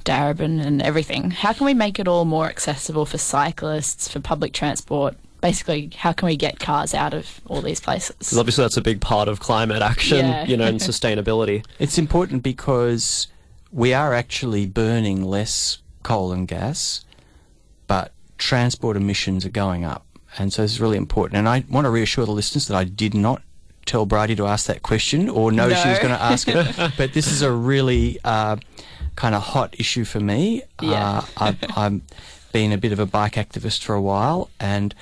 Darebin 0.05 0.65
and 0.65 0.81
everything? 0.83 1.31
How 1.31 1.53
can 1.53 1.67
we 1.67 1.75
make 1.75 1.99
it 1.99 2.09
all 2.09 2.25
more 2.25 2.47
accessible 2.49 3.05
for 3.07 3.19
cyclists, 3.19 4.09
for 4.09 4.21
public 4.21 4.53
transport? 4.53 5.17
Basically, 5.41 5.91
how 5.97 6.13
can 6.13 6.27
we 6.27 6.37
get 6.37 6.59
cars 6.59 6.95
out 6.95 7.15
of 7.15 7.41
all 7.47 7.63
these 7.63 7.81
places? 7.81 8.17
Because 8.19 8.39
obviously 8.39 8.65
that's 8.65 8.77
a 8.77 8.81
big 8.83 9.01
part 9.01 9.29
of 9.29 9.39
climate 9.41 9.83
action, 9.83 10.19
Yeah. 10.19 10.45
you 10.47 10.57
know, 10.57 10.67
and 10.67 10.81
sustainability. 10.93 11.65
It's 11.79 11.97
important 11.99 12.43
because 12.43 13.29
we 13.71 13.93
are 13.95 14.15
actually 14.15 14.67
burning 14.67 15.23
less 15.23 15.79
coal 16.03 16.33
and 16.33 16.49
gas, 16.49 17.05
but 17.87 18.13
transport 18.39 18.97
emissions 18.97 19.45
are 19.45 19.51
going 19.51 19.85
up. 19.85 20.05
And 20.39 20.53
so 20.53 20.63
it's 20.65 20.81
really 20.81 20.97
important. 20.97 21.39
And 21.39 21.49
I 21.49 21.65
want 21.71 21.85
to 21.85 21.91
reassure 21.91 22.25
the 22.27 22.33
listeners 22.33 22.67
that 22.69 22.77
I 22.77 22.85
did 22.85 23.15
not 23.15 23.43
tell 23.89 24.07
Bridie 24.07 24.37
to 24.37 24.47
ask 24.47 24.67
that 24.67 24.83
question 24.83 25.29
or 25.29 25.51
know 25.51 25.69
she 25.69 25.89
was 25.89 25.99
going 25.99 26.15
to 26.15 26.23
ask 26.23 26.47
it. 26.49 26.93
but 26.97 27.13
this 27.13 27.27
is 27.33 27.43
a 27.43 27.51
really 27.51 28.19
uh, 28.23 28.57
kind 29.17 29.35
of 29.35 29.43
hot 29.43 29.75
issue 29.79 30.05
for 30.05 30.21
me. 30.21 30.63
Yeah. 30.81 31.19
Uh, 31.19 31.23
I've, 31.37 31.57
I've 31.77 32.01
been 32.53 32.73
a 32.73 32.79
bit 32.79 32.93
of 32.93 32.99
a 32.99 33.07
bike 33.07 33.35
activist 33.35 33.83
for 33.83 33.95
a 33.95 34.01
while, 34.01 34.51
and 34.61 34.95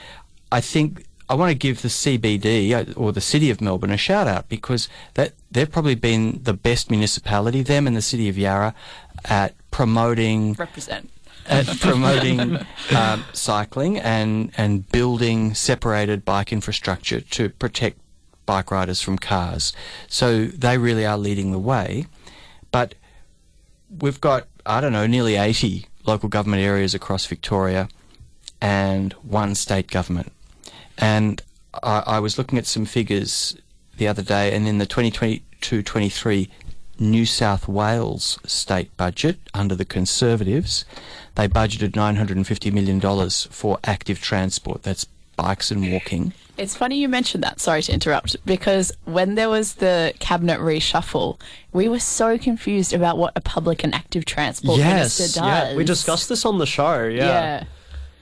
I 0.51 0.61
think 0.61 1.05
I 1.29 1.35
want 1.35 1.51
to 1.51 1.55
give 1.55 1.83
the 1.83 1.88
CBD 1.88 2.72
uh, 2.72 2.92
or 2.99 3.12
the 3.12 3.20
City 3.20 3.51
of 3.51 3.61
Melbourne 3.61 3.90
a 3.90 3.96
shout 3.96 4.29
out 4.29 4.49
because 4.49 4.88
that 5.14 5.33
they've 5.51 5.70
probably 5.70 5.96
been 5.96 6.40
the 6.42 6.55
best 6.55 6.90
municipality, 6.90 7.62
them 7.62 7.87
and 7.87 7.96
the 7.96 8.03
City 8.03 8.29
of 8.29 8.38
Yarra, 8.38 8.75
at 9.25 9.55
promoting 9.70 10.55
Represent. 10.55 11.11
at 11.46 11.66
promoting 11.81 12.59
um, 12.94 13.25
cycling 13.33 13.99
and 13.99 14.53
and 14.57 14.90
building 14.92 15.55
separated 15.55 16.25
bike 16.25 16.53
infrastructure 16.53 17.20
to 17.20 17.49
protect 17.51 17.99
bike 18.47 18.71
riders 18.71 19.01
from 19.01 19.19
cars. 19.19 19.73
So 20.09 20.47
they 20.47 20.79
really 20.79 21.05
are 21.05 21.19
leading 21.19 21.53
the 21.53 21.59
way. 21.59 22.07
But 22.71 22.95
we've 24.01 24.21
got 24.21 24.47
I 24.65 24.81
don't 24.81 24.93
know 24.93 25.07
nearly 25.07 25.37
80 25.37 25.87
local 26.07 26.29
government 26.29 26.63
areas 26.63 26.95
across 26.95 27.27
Victoria 27.27 27.89
and 28.61 29.13
one 29.15 29.55
state 29.55 29.91
government. 29.91 30.33
And 30.99 31.43
I, 31.83 32.03
I 32.07 32.19
was 32.21 32.39
looking 32.39 32.59
at 32.59 32.67
some 32.67 32.85
figures 32.85 33.57
the 33.97 34.09
other 34.09 34.23
day, 34.23 34.55
and 34.55 34.67
in 34.67 34.79
the 34.79 34.87
2022-23 34.87 36.49
New 36.99 37.27
South 37.27 37.69
Wales 37.69 38.39
state 38.45 38.95
budget 38.97 39.39
under 39.53 39.75
the 39.75 39.85
Conservatives, 39.85 40.85
they 41.35 41.49
budgeted 41.49 41.91
$950 41.91 42.73
million 42.73 43.31
for 43.51 43.79
active 43.85 44.21
transport. 44.21 44.83
That's 44.83 45.07
bikes 45.37 45.70
and 45.70 45.92
walking. 45.92 46.33
It's 46.59 46.75
funny 46.75 46.96
you 46.99 47.09
mentioned 47.09 47.44
that. 47.44 47.61
Sorry 47.61 47.83
to 47.83 47.92
interrupt. 47.92 48.37
Because 48.46 48.90
when 49.05 49.35
there 49.35 49.51
was 49.51 49.75
the 49.75 50.14
cabinet 50.20 50.59
reshuffle, 50.59 51.38
we 51.72 51.88
were 51.88 51.99
so 52.01 52.38
confused 52.38 52.94
about 52.94 53.18
what 53.18 53.33
a 53.37 53.42
public 53.42 53.85
and 53.85 53.94
active 53.94 54.25
transport 54.25 54.79
minister 54.79 55.25
does. 55.25 55.37
yeah. 55.37 55.77
We 55.77 55.85
discussed 55.85 56.31
this 56.31 56.46
on 56.46 56.57
the 56.59 56.64
show. 56.66 57.05
Yeah. 57.05 57.64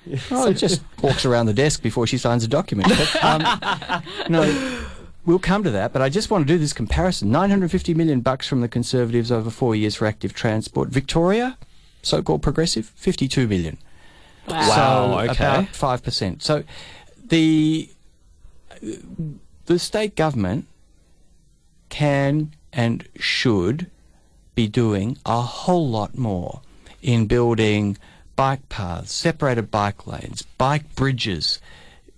Yeah. 0.07 0.19
Oh, 0.33 0.49
it 0.51 0.55
just 0.55 0.83
walks 1.01 1.25
around 1.25 1.47
the 1.47 1.55
desk 1.55 1.81
before 1.83 2.07
she 2.07 2.19
signs 2.19 2.45
a 2.45 2.49
document. 2.49 2.89
But, 2.91 3.25
um, 3.25 4.03
no, 4.29 4.85
we'll 5.25 5.39
come 5.39 5.63
to 5.65 5.71
that. 5.71 5.93
But 5.95 6.03
I 6.03 6.09
just 6.11 6.29
want 6.31 6.47
to 6.47 6.53
do 6.53 6.59
this 6.59 6.73
comparison: 6.75 7.31
950 7.31 7.95
million 7.95 8.21
bucks 8.21 8.47
from 8.47 8.61
the 8.61 8.69
Conservatives 8.69 9.33
over 9.33 9.49
four 9.49 9.75
years 9.75 9.95
for 9.95 10.07
active 10.07 10.35
transport. 10.35 10.91
Victoria, 10.91 11.57
so-called 12.03 12.43
progressive, 12.43 12.87
52 12.97 13.47
million. 13.49 13.79
Wow. 14.47 14.57
Wow, 14.59 15.11
So 15.27 15.31
okay. 15.31 15.45
about 15.45 15.69
five 15.69 16.03
percent. 16.03 16.43
So 16.43 16.65
the 17.25 17.89
the 19.67 19.79
state 19.79 20.15
government 20.15 20.67
can 21.89 22.53
and 22.73 23.09
should 23.17 23.91
be 24.55 24.69
doing 24.69 25.17
a 25.25 25.41
whole 25.41 25.89
lot 25.89 26.17
more 26.17 26.61
in 27.03 27.27
building 27.27 27.97
bike 28.37 28.69
paths, 28.69 29.13
separated 29.13 29.71
bike 29.71 30.07
lanes, 30.07 30.43
bike 30.59 30.95
bridges, 30.95 31.61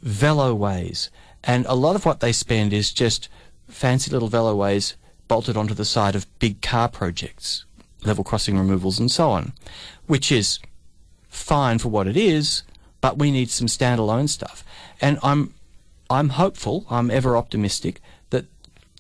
veloways, 0.04 1.10
and 1.44 1.66
a 1.66 1.74
lot 1.74 1.94
of 1.96 2.04
what 2.04 2.20
they 2.20 2.32
spend 2.32 2.72
is 2.72 2.92
just 2.92 3.28
fancy 3.68 4.10
little 4.10 4.30
veloways 4.30 4.94
bolted 5.28 5.56
onto 5.56 5.74
the 5.74 5.84
side 5.84 6.14
of 6.14 6.26
big 6.38 6.60
car 6.62 6.88
projects, 6.88 7.64
level 8.04 8.24
crossing 8.24 8.58
removals 8.58 8.98
and 8.98 9.10
so 9.10 9.30
on, 9.30 9.52
which 10.06 10.30
is 10.32 10.58
fine 11.28 11.78
for 11.78 11.88
what 11.88 12.06
it 12.06 12.16
is, 12.16 12.62
but 13.00 13.18
we 13.18 13.30
need 13.30 13.50
some 13.50 13.66
standalone 13.66 14.28
stuff. 14.28 14.64
And 15.00 15.18
I'm 15.22 15.54
I'm 16.08 16.30
hopeful, 16.30 16.86
I'm 16.88 17.10
ever 17.10 17.36
optimistic 17.36 18.00
that 18.30 18.46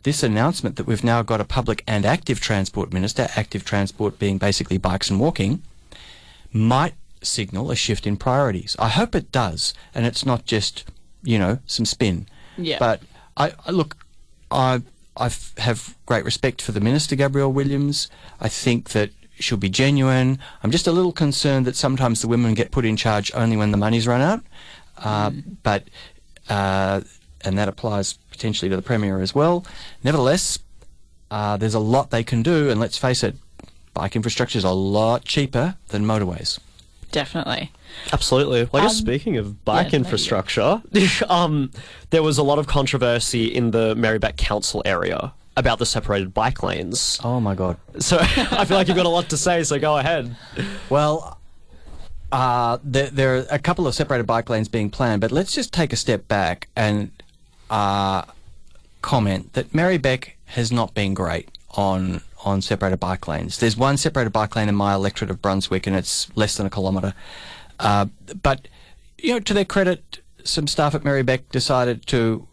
this 0.02 0.22
announcement 0.22 0.76
that 0.76 0.86
we've 0.86 1.04
now 1.04 1.22
got 1.22 1.40
a 1.40 1.44
public 1.44 1.82
and 1.86 2.04
active 2.04 2.40
transport 2.40 2.92
minister, 2.92 3.28
active 3.36 3.64
transport 3.64 4.18
being 4.18 4.38
basically 4.38 4.78
bikes 4.78 5.10
and 5.10 5.20
walking, 5.20 5.62
might 6.52 6.94
signal 7.22 7.70
a 7.70 7.76
shift 7.76 8.06
in 8.06 8.16
priorities. 8.16 8.76
I 8.78 8.88
hope 8.88 9.14
it 9.14 9.32
does, 9.32 9.74
and 9.94 10.06
it's 10.06 10.26
not 10.26 10.46
just, 10.46 10.84
you 11.22 11.38
know, 11.38 11.58
some 11.66 11.84
spin. 11.84 12.26
Yeah. 12.58 12.78
But 12.78 13.02
I, 13.36 13.52
I 13.66 13.70
look, 13.70 13.96
I 14.50 14.82
I 15.16 15.30
have 15.58 15.96
great 16.06 16.24
respect 16.24 16.60
for 16.60 16.72
the 16.72 16.80
minister 16.80 17.16
Gabrielle 17.16 17.52
Williams. 17.52 18.08
I 18.40 18.48
think 18.48 18.90
that 18.90 19.10
she'll 19.38 19.58
be 19.58 19.68
genuine. 19.70 20.38
I'm 20.62 20.70
just 20.70 20.86
a 20.86 20.92
little 20.92 21.12
concerned 21.12 21.66
that 21.66 21.76
sometimes 21.76 22.20
the 22.20 22.28
women 22.28 22.54
get 22.54 22.70
put 22.70 22.84
in 22.84 22.96
charge 22.96 23.30
only 23.34 23.56
when 23.56 23.70
the 23.70 23.76
money's 23.76 24.06
run 24.06 24.20
out. 24.20 24.42
Uh, 24.98 25.30
But 25.62 25.84
uh, 26.48 27.00
and 27.42 27.58
that 27.58 27.68
applies 27.68 28.14
potentially 28.30 28.68
to 28.68 28.76
the 28.76 28.82
premier 28.82 29.20
as 29.20 29.34
well. 29.34 29.64
Nevertheless, 30.02 30.58
uh, 31.30 31.56
there's 31.56 31.74
a 31.74 31.80
lot 31.80 32.10
they 32.10 32.24
can 32.24 32.42
do, 32.42 32.70
and 32.70 32.80
let's 32.80 32.98
face 32.98 33.22
it, 33.22 33.36
bike 33.94 34.16
infrastructure 34.16 34.58
is 34.58 34.64
a 34.64 34.70
lot 34.70 35.24
cheaper 35.24 35.76
than 35.88 36.04
motorways. 36.04 36.58
Definitely. 37.12 37.72
Absolutely. 38.12 38.68
Well, 38.72 38.82
I 38.82 38.86
guess 38.86 38.98
Um, 38.98 39.06
speaking 39.06 39.36
of 39.36 39.64
bike 39.64 39.76
there 39.76 39.84
you 39.86 39.90
go. 39.90 39.96
infrastructure, 39.98 40.82
um, 41.28 41.70
there 42.10 42.22
was 42.22 42.36
a 42.38 42.42
lot 42.42 42.58
of 42.58 42.66
controversy 42.66 43.46
in 43.46 43.70
the 43.70 43.94
Merri-bek 43.96 44.36
Council 44.36 44.82
area 44.84 45.32
about 45.56 45.78
the 45.78 45.86
separated 45.86 46.34
bike 46.34 46.62
lanes. 46.62 47.18
Oh 47.24 47.40
my 47.40 47.54
god. 47.54 47.76
So 48.00 48.18
I 48.20 48.64
feel 48.66 48.76
like 48.76 48.88
you've 48.88 48.96
got 48.96 49.06
a 49.06 49.10
lot 49.10 49.30
to 49.30 49.36
say, 49.36 49.62
so 49.62 49.78
go 49.78 49.96
ahead. 49.96 50.36
Well, 50.90 51.35
uh, 52.36 52.78
there, 52.84 53.08
there 53.08 53.36
are 53.36 53.46
a 53.50 53.58
couple 53.58 53.86
of 53.86 53.94
separated 53.94 54.24
bike 54.24 54.50
lanes 54.50 54.68
being 54.68 54.90
planned, 54.90 55.22
but 55.22 55.32
let's 55.32 55.54
just 55.54 55.72
take 55.72 55.90
a 55.90 55.96
step 55.96 56.28
back 56.28 56.68
and 56.76 57.10
uh, 57.70 58.24
comment 59.00 59.54
that 59.54 59.74
Merri-bek 59.74 60.36
has 60.44 60.70
not 60.70 60.92
been 60.92 61.14
great 61.14 61.48
on 61.70 62.20
on 62.44 62.60
separated 62.60 62.98
bike 62.98 63.26
lanes. 63.26 63.58
There's 63.58 63.76
one 63.76 63.96
separated 63.96 64.34
bike 64.34 64.54
lane 64.54 64.68
in 64.68 64.74
my 64.74 64.92
electorate 64.92 65.30
of 65.30 65.40
Brunswick, 65.40 65.86
and 65.86 65.96
it's 65.96 66.28
less 66.36 66.58
than 66.58 66.66
a 66.66 66.70
kilometre. 66.70 67.14
Uh, 67.80 68.06
but 68.42 68.68
you 69.16 69.32
know, 69.32 69.40
to 69.40 69.54
their 69.54 69.64
credit, 69.64 70.20
some 70.44 70.66
staff 70.66 70.94
at 70.94 71.04
Merri-bek 71.04 71.48
decided 71.48 72.06
to 72.08 72.46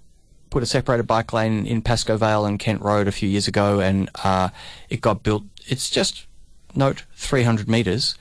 put 0.49 0.63
a 0.63 0.65
separated 0.65 1.03
bike 1.03 1.33
lane 1.33 1.65
in 1.65 1.81
Pascoe 1.81 2.15
Vale 2.15 2.45
and 2.45 2.57
Kent 2.57 2.81
Road 2.81 3.09
a 3.09 3.11
few 3.11 3.27
years 3.27 3.49
ago, 3.49 3.81
and 3.81 4.09
uh, 4.23 4.47
it 4.89 5.01
got 5.01 5.23
built. 5.23 5.43
It's 5.67 5.89
just 5.89 6.25
note 6.73 7.03
300 7.15 7.67
metres, 7.67 8.15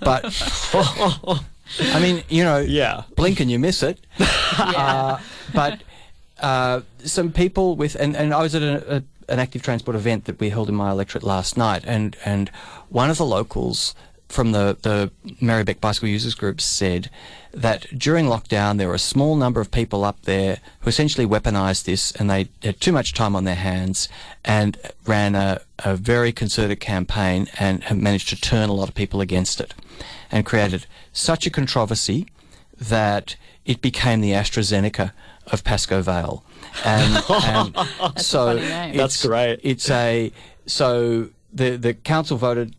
but 0.00 0.24
I 1.80 2.00
mean, 2.00 2.22
you 2.28 2.42
know, 2.44 2.58
Yeah. 2.58 3.04
blink 3.16 3.40
and 3.40 3.50
you 3.50 3.58
miss 3.58 3.82
it. 3.82 3.98
uh, 4.58 5.18
but 5.54 5.80
uh, 6.40 6.80
some 7.04 7.32
people 7.32 7.76
with 7.76 7.94
and, 7.96 8.16
and 8.16 8.32
I 8.34 8.42
was 8.42 8.54
at 8.54 8.62
a, 8.62 8.96
a, 8.96 9.02
an 9.32 9.38
active 9.38 9.62
transport 9.62 9.94
event 9.96 10.24
that 10.24 10.40
we 10.40 10.50
held 10.50 10.68
in 10.68 10.74
my 10.74 10.90
electorate 10.90 11.22
last 11.24 11.56
night, 11.56 11.84
and 11.86 12.16
and 12.24 12.48
one 12.88 13.10
of 13.10 13.18
the 13.18 13.26
locals 13.26 13.94
from 14.28 14.52
the, 14.52 14.76
the 14.82 15.10
Merri-bek 15.40 15.80
Bicycle 15.80 16.08
Users 16.08 16.34
Group 16.36 16.60
said 16.60 17.10
that 17.52 17.86
during 17.96 18.26
lockdown 18.26 18.78
there 18.78 18.88
were 18.88 18.94
a 18.94 18.98
small 18.98 19.36
number 19.36 19.60
of 19.60 19.70
people 19.70 20.04
up 20.04 20.22
there 20.22 20.60
who 20.80 20.88
essentially 20.88 21.26
weaponized 21.26 21.84
this 21.84 22.12
and 22.12 22.30
they 22.30 22.48
had 22.62 22.80
too 22.80 22.92
much 22.92 23.12
time 23.12 23.34
on 23.34 23.44
their 23.44 23.56
hands 23.56 24.08
and 24.44 24.78
ran 25.06 25.34
a, 25.34 25.60
a 25.80 25.96
very 25.96 26.32
concerted 26.32 26.80
campaign 26.80 27.48
and 27.58 27.84
have 27.84 27.98
managed 27.98 28.28
to 28.28 28.40
turn 28.40 28.68
a 28.68 28.72
lot 28.72 28.88
of 28.88 28.94
people 28.94 29.20
against 29.20 29.60
it 29.60 29.74
and 30.30 30.46
created 30.46 30.86
such 31.12 31.46
a 31.46 31.50
controversy 31.50 32.26
that 32.78 33.36
it 33.64 33.82
became 33.82 34.20
the 34.20 34.32
AstraZeneca 34.32 35.12
of 35.48 35.64
Pascoe 35.64 36.02
Vale. 36.02 36.44
And, 36.84 37.24
and 37.28 38.20
so 38.20 38.56
funny 38.56 38.68
name. 38.68 38.96
That's 38.96 39.26
great. 39.26 39.60
It's 39.62 39.90
a 39.90 40.32
so 40.66 41.30
the 41.52 41.76
the 41.76 41.94
council 41.94 42.36
voted 42.36 42.76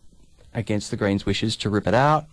against 0.54 0.92
the 0.92 0.98
Greens' 0.98 1.26
wishes 1.26 1.56
to 1.58 1.70
rip 1.70 1.88
it 1.88 1.94
out. 1.94 2.26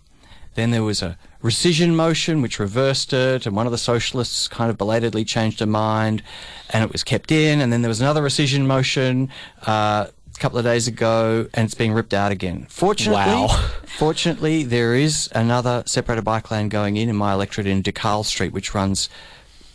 Then 0.55 0.71
there 0.71 0.83
was 0.83 1.01
a 1.01 1.17
rescission 1.43 1.93
motion 1.95 2.41
which 2.41 2.59
reversed 2.59 3.13
it, 3.13 3.45
and 3.45 3.55
one 3.55 3.65
of 3.65 3.71
the 3.71 3.77
socialists 3.77 4.47
kind 4.47 4.69
of 4.69 4.77
belatedly 4.77 5.23
changed 5.25 5.59
her 5.59 5.65
mind, 5.65 6.21
and 6.69 6.83
it 6.83 6.91
was 6.91 7.03
kept 7.03 7.31
in. 7.31 7.61
And 7.61 7.71
then 7.71 7.81
there 7.81 7.89
was 7.89 8.01
another 8.01 8.21
rescission 8.21 8.65
motion 8.65 9.29
uh, 9.65 10.07
a 10.35 10.39
couple 10.39 10.57
of 10.57 10.65
days 10.65 10.87
ago, 10.87 11.47
and 11.53 11.65
it's 11.65 11.73
being 11.75 11.93
ripped 11.93 12.13
out 12.13 12.31
again. 12.31 12.65
Fortunately, 12.69 13.21
Wow. 13.21 13.47
fortunately, 13.97 14.63
there 14.63 14.95
is 14.95 15.29
another 15.33 15.83
separated 15.85 16.23
bike 16.23 16.51
lane 16.51 16.69
going 16.69 16.97
in 16.97 17.09
in 17.09 17.15
my 17.15 17.33
electorate 17.33 17.67
in 17.67 17.81
De 17.81 17.91
Carle 17.91 18.23
Street, 18.23 18.51
which 18.53 18.73
runs 18.73 19.09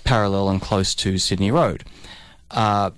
parallel 0.05 0.50
and 0.50 0.61
close 0.61 0.94
to 0.96 1.16
Sydney 1.18 1.50
Road. 1.50 1.85
Uh, 2.50 2.90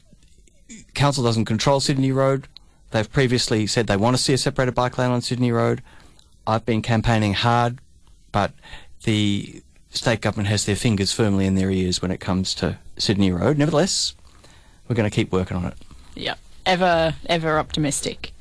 council 0.95 1.23
doesn't 1.23 1.45
control 1.45 1.79
Sydney 1.81 2.11
Road. 2.11 2.49
They've 2.91 3.11
previously 3.11 3.67
said 3.67 3.87
they 3.87 3.97
want 3.97 4.17
to 4.17 4.23
see 4.23 4.33
a 4.33 4.39
separated 4.39 4.75
bike 4.75 4.99
lane 4.99 5.11
on 5.11 5.21
Sydney 5.23 5.53
Road. 5.53 5.83
I've 6.47 6.65
been 6.65 6.83
campaigning 6.83 7.35
hard, 7.35 7.79
but 8.37 8.53
the 9.05 9.63
state 9.89 10.21
government 10.21 10.47
has 10.51 10.67
their 10.67 10.77
fingers 10.77 11.11
firmly 11.11 11.47
in 11.47 11.55
their 11.55 11.71
ears 11.71 12.03
when 12.03 12.11
it 12.11 12.21
comes 12.21 12.55
to 12.57 12.77
Sydney 12.99 13.33
Road. 13.33 13.57
Nevertheless, 13.57 14.15
we're 14.87 14.95
going 14.95 15.09
to 15.09 15.15
keep 15.15 15.33
working 15.33 15.57
on 15.57 15.65
it. 15.65 15.73
Yeah. 16.15 16.35
Ever, 16.67 17.15
ever 17.31 17.59
optimistic. 17.59 18.35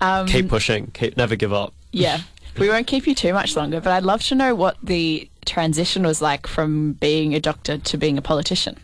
Um, 0.00 0.28
Keep 0.28 0.50
pushing. 0.50 0.86
Keep 0.92 1.16
never 1.16 1.34
give 1.34 1.52
up. 1.52 1.74
Yeah. 1.90 2.20
We 2.58 2.68
won't 2.68 2.86
keep 2.86 3.08
you 3.08 3.14
too 3.16 3.32
much 3.32 3.56
longer, 3.56 3.80
but 3.80 3.92
I'd 3.92 4.04
love 4.04 4.22
to 4.24 4.36
know 4.36 4.54
what 4.54 4.76
the 4.80 5.28
transition 5.46 6.04
was 6.04 6.22
like 6.22 6.46
from 6.46 6.92
being 6.92 7.34
a 7.34 7.40
doctor 7.40 7.78
to 7.78 7.96
being 7.96 8.18
a 8.18 8.22
politician. 8.22 8.78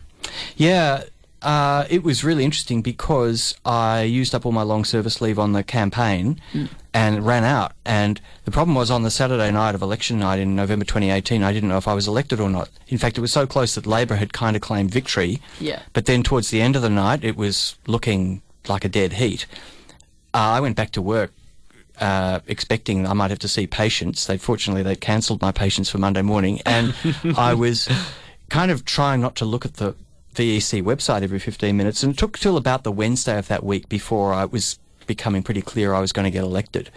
Yeah, 0.57 1.03
uh, 1.41 1.85
it 1.89 2.03
was 2.03 2.23
really 2.23 2.45
interesting 2.45 2.81
because 2.81 3.55
I 3.65 4.03
used 4.03 4.35
up 4.35 4.45
all 4.45 4.51
my 4.51 4.61
long 4.61 4.85
service 4.85 5.21
leave 5.21 5.39
on 5.39 5.53
the 5.53 5.63
campaign 5.63 6.39
and 6.93 7.25
ran 7.25 7.43
out. 7.43 7.73
And 7.85 8.21
the 8.45 8.51
problem 8.51 8.75
was 8.75 8.91
on 8.91 9.03
the 9.03 9.11
Saturday 9.11 9.51
night 9.51 9.73
of 9.73 9.81
election 9.81 10.19
night 10.19 10.39
in 10.39 10.55
November 10.55 10.85
2018, 10.85 11.41
I 11.41 11.51
didn't 11.51 11.69
know 11.69 11.77
if 11.77 11.87
I 11.87 11.93
was 11.93 12.07
elected 12.07 12.39
or 12.39 12.49
not. 12.49 12.69
In 12.87 12.97
fact, 12.97 13.17
it 13.17 13.21
was 13.21 13.31
so 13.31 13.47
close 13.47 13.75
that 13.75 13.87
Labor 13.87 14.15
had 14.15 14.33
kind 14.33 14.55
of 14.55 14.61
claimed 14.61 14.91
victory. 14.91 15.41
Yeah. 15.59 15.81
But 15.93 16.05
then 16.05 16.21
towards 16.21 16.49
the 16.51 16.61
end 16.61 16.75
of 16.75 16.81
the 16.81 16.89
night, 16.89 17.23
it 17.23 17.35
was 17.35 17.75
looking 17.87 18.41
like 18.67 18.85
a 18.85 18.89
dead 18.89 19.13
heat. 19.13 19.47
Uh, 20.33 20.37
I 20.37 20.59
went 20.59 20.75
back 20.75 20.91
to 20.91 21.01
work 21.01 21.31
uh, 21.99 22.39
expecting 22.47 23.05
I 23.05 23.13
might 23.13 23.29
have 23.29 23.39
to 23.39 23.47
see 23.47 23.67
patients. 23.67 24.25
They 24.25 24.37
fortunately 24.37 24.83
they 24.83 24.95
cancelled 24.95 25.41
my 25.41 25.51
patients 25.51 25.89
for 25.89 25.99
Monday 25.99 26.21
morning, 26.21 26.59
and 26.65 26.95
I 27.37 27.53
was 27.53 27.87
kind 28.49 28.71
of 28.71 28.85
trying 28.85 29.21
not 29.21 29.35
to 29.37 29.45
look 29.45 29.65
at 29.65 29.75
the 29.75 29.95
VEC 30.33 30.81
website 30.83 31.21
every 31.21 31.39
15 31.39 31.75
minutes, 31.75 32.03
and 32.03 32.13
it 32.13 32.17
took 32.17 32.37
till 32.37 32.57
about 32.57 32.83
the 32.83 32.91
Wednesday 32.91 33.37
of 33.37 33.47
that 33.47 33.63
week 33.63 33.89
before 33.89 34.33
I 34.33 34.45
was 34.45 34.79
becoming 35.07 35.43
pretty 35.43 35.61
clear 35.61 35.93
I 35.93 35.99
was 35.99 36.11
going 36.11 36.25
to 36.25 36.31
get 36.31 36.43
elected. 36.43 36.89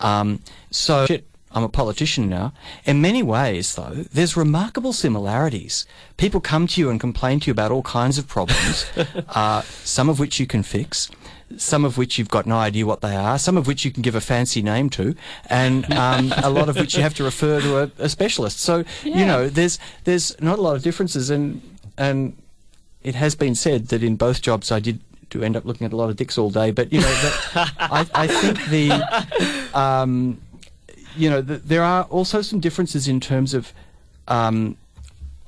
Um, 0.00 0.40
so 0.70 1.06
shit, 1.06 1.26
I'm 1.54 1.62
a 1.62 1.68
politician 1.68 2.28
now. 2.28 2.52
In 2.84 3.00
many 3.00 3.22
ways, 3.22 3.74
though, 3.74 4.04
there's 4.12 4.36
remarkable 4.36 4.92
similarities. 4.92 5.86
People 6.16 6.40
come 6.40 6.66
to 6.68 6.80
you 6.80 6.90
and 6.90 6.98
complain 6.98 7.40
to 7.40 7.46
you 7.48 7.52
about 7.52 7.70
all 7.70 7.82
kinds 7.82 8.18
of 8.18 8.26
problems, 8.26 8.86
uh, 9.28 9.62
some 9.62 10.08
of 10.08 10.18
which 10.18 10.40
you 10.40 10.46
can 10.46 10.62
fix, 10.62 11.10
some 11.56 11.84
of 11.84 11.98
which 11.98 12.18
you've 12.18 12.30
got 12.30 12.46
no 12.46 12.56
idea 12.56 12.86
what 12.86 13.02
they 13.02 13.14
are, 13.14 13.38
some 13.38 13.56
of 13.56 13.66
which 13.66 13.84
you 13.84 13.90
can 13.90 14.02
give 14.02 14.14
a 14.14 14.20
fancy 14.20 14.62
name 14.62 14.88
to, 14.90 15.14
and 15.50 15.90
um, 15.92 16.32
a 16.42 16.48
lot 16.48 16.68
of 16.68 16.76
which 16.76 16.96
you 16.96 17.02
have 17.02 17.14
to 17.14 17.24
refer 17.24 17.60
to 17.60 17.78
a, 17.82 17.90
a 17.98 18.08
specialist. 18.08 18.60
So 18.60 18.84
you 19.04 19.26
know, 19.26 19.48
there's 19.48 19.78
there's 20.04 20.40
not 20.40 20.58
a 20.58 20.62
lot 20.62 20.76
of 20.76 20.82
differences, 20.82 21.28
and 21.28 21.60
and 21.98 22.36
it 23.04 23.14
has 23.14 23.34
been 23.34 23.54
said 23.54 23.88
that 23.88 24.02
in 24.02 24.16
both 24.16 24.42
jobs 24.42 24.70
I 24.70 24.80
did 24.80 25.00
do 25.32 25.42
end 25.42 25.56
up 25.56 25.64
looking 25.64 25.86
at 25.86 25.92
a 25.92 25.96
lot 25.96 26.10
of 26.10 26.16
dicks 26.16 26.38
all 26.38 26.50
day, 26.50 26.70
but 26.70 26.92
you 26.92 27.00
know, 27.00 27.06
that, 27.06 27.72
I, 27.78 28.06
I 28.14 28.26
think 28.26 28.64
the, 28.66 29.78
um, 29.78 30.40
you 31.16 31.30
know, 31.30 31.40
the, 31.40 31.56
there 31.56 31.82
are 31.82 32.04
also 32.04 32.42
some 32.42 32.60
differences 32.60 33.08
in 33.08 33.18
terms 33.18 33.54
of, 33.54 33.72
um, 34.28 34.76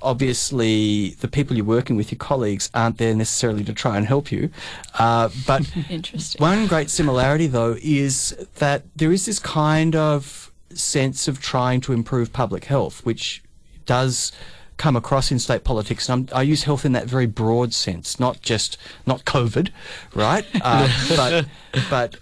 obviously 0.03 1.11
the 1.21 1.29
people 1.29 1.57
you're 1.57 1.65
working 1.65 1.97
with, 1.97 2.11
your 2.11 2.19
colleagues, 2.19 2.71
aren't 2.75 2.99
there 2.99 3.15
necessarily 3.15 3.65
to 3.65 3.73
try 3.73 3.97
and 3.97 4.07
help 4.07 4.33
you, 4.33 4.51
uh, 4.99 5.29
but 5.47 5.65
one 6.39 6.67
great 6.67 6.91
similarity, 6.91 7.47
though, 7.47 7.77
is 7.83 8.31
that 8.57 8.83
there 8.97 9.13
is 9.13 9.27
this 9.27 9.39
kind 9.39 9.95
of 9.95 10.51
sense 10.71 11.29
of 11.29 11.41
trying 11.41 11.81
to 11.83 11.93
improve 11.93 12.33
public 12.33 12.65
health, 12.65 13.05
which 13.05 13.43
does 13.87 14.33
come 14.77 14.97
across 14.97 15.31
in 15.31 15.39
state 15.39 15.65
politics. 15.65 16.09
And 16.09 16.31
I'm, 16.31 16.39
I 16.39 16.43
use 16.43 16.65
health 16.65 16.85
in 16.85 16.93
that 16.93 17.07
very 17.07 17.27
broad 17.27 17.73
sense, 17.73 18.19
not 18.19 18.43
just 18.43 18.77
not 19.07 19.25
COVID, 19.25 19.71
right? 20.15 20.47
Uh, 20.65 20.89
but 21.17 21.47
but 21.91 22.17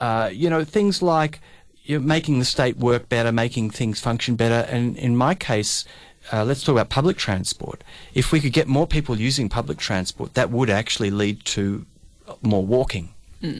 uh, 0.00 0.28
you 0.32 0.50
know 0.50 0.64
things 0.64 1.00
like 1.00 1.40
you 1.84 1.98
know, 1.98 2.04
making 2.04 2.38
the 2.38 2.44
state 2.44 2.76
work 2.76 3.08
better, 3.08 3.30
making 3.30 3.70
things 3.70 4.00
function 4.00 4.34
better, 4.36 4.68
and 4.70 4.96
in 4.96 5.16
my 5.16 5.34
case. 5.34 5.84
Uh, 6.32 6.42
let's 6.42 6.62
talk 6.62 6.72
about 6.72 6.88
public 6.88 7.18
transport. 7.18 7.84
If 8.14 8.32
we 8.32 8.40
could 8.40 8.54
get 8.54 8.66
more 8.66 8.86
people 8.86 9.20
using 9.20 9.50
public 9.50 9.76
transport, 9.76 10.32
that 10.32 10.50
would 10.50 10.70
actually 10.70 11.10
lead 11.10 11.44
to 11.44 11.84
more 12.40 12.64
walking. 12.64 13.12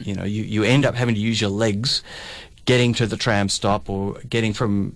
You 0.03 0.15
know, 0.15 0.23
you, 0.23 0.41
you 0.41 0.63
end 0.63 0.83
up 0.83 0.95
having 0.95 1.13
to 1.13 1.21
use 1.21 1.39
your 1.39 1.51
legs 1.51 2.01
getting 2.65 2.93
to 2.95 3.05
the 3.05 3.17
tram 3.17 3.49
stop 3.49 3.87
or 3.87 4.13
getting 4.27 4.51
from 4.51 4.95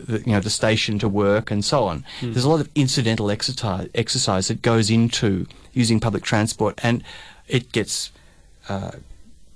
the, 0.00 0.18
you 0.20 0.32
know 0.32 0.40
the 0.40 0.50
station 0.50 0.98
to 0.98 1.08
work 1.08 1.50
and 1.50 1.64
so 1.64 1.84
on. 1.84 2.04
There's 2.20 2.44
a 2.44 2.48
lot 2.48 2.60
of 2.60 2.68
incidental 2.74 3.30
exercise 3.30 3.88
exercise 3.94 4.48
that 4.48 4.62
goes 4.62 4.90
into 4.90 5.46
using 5.72 6.00
public 6.00 6.22
transport, 6.24 6.78
and 6.82 7.02
it 7.48 7.72
gets 7.72 8.10
uh, 8.68 8.92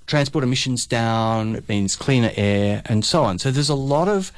transport 0.05 0.43
emissions 0.43 0.85
down. 0.85 1.55
It 1.55 1.67
means 1.69 1.95
cleaner 1.95 2.31
air 2.35 2.81
and 2.85 3.03
so 3.05 3.23
on. 3.23 3.39
So 3.39 3.51
there's 3.51 3.69
a 3.69 3.75
lot 3.75 4.07
of 4.07 4.31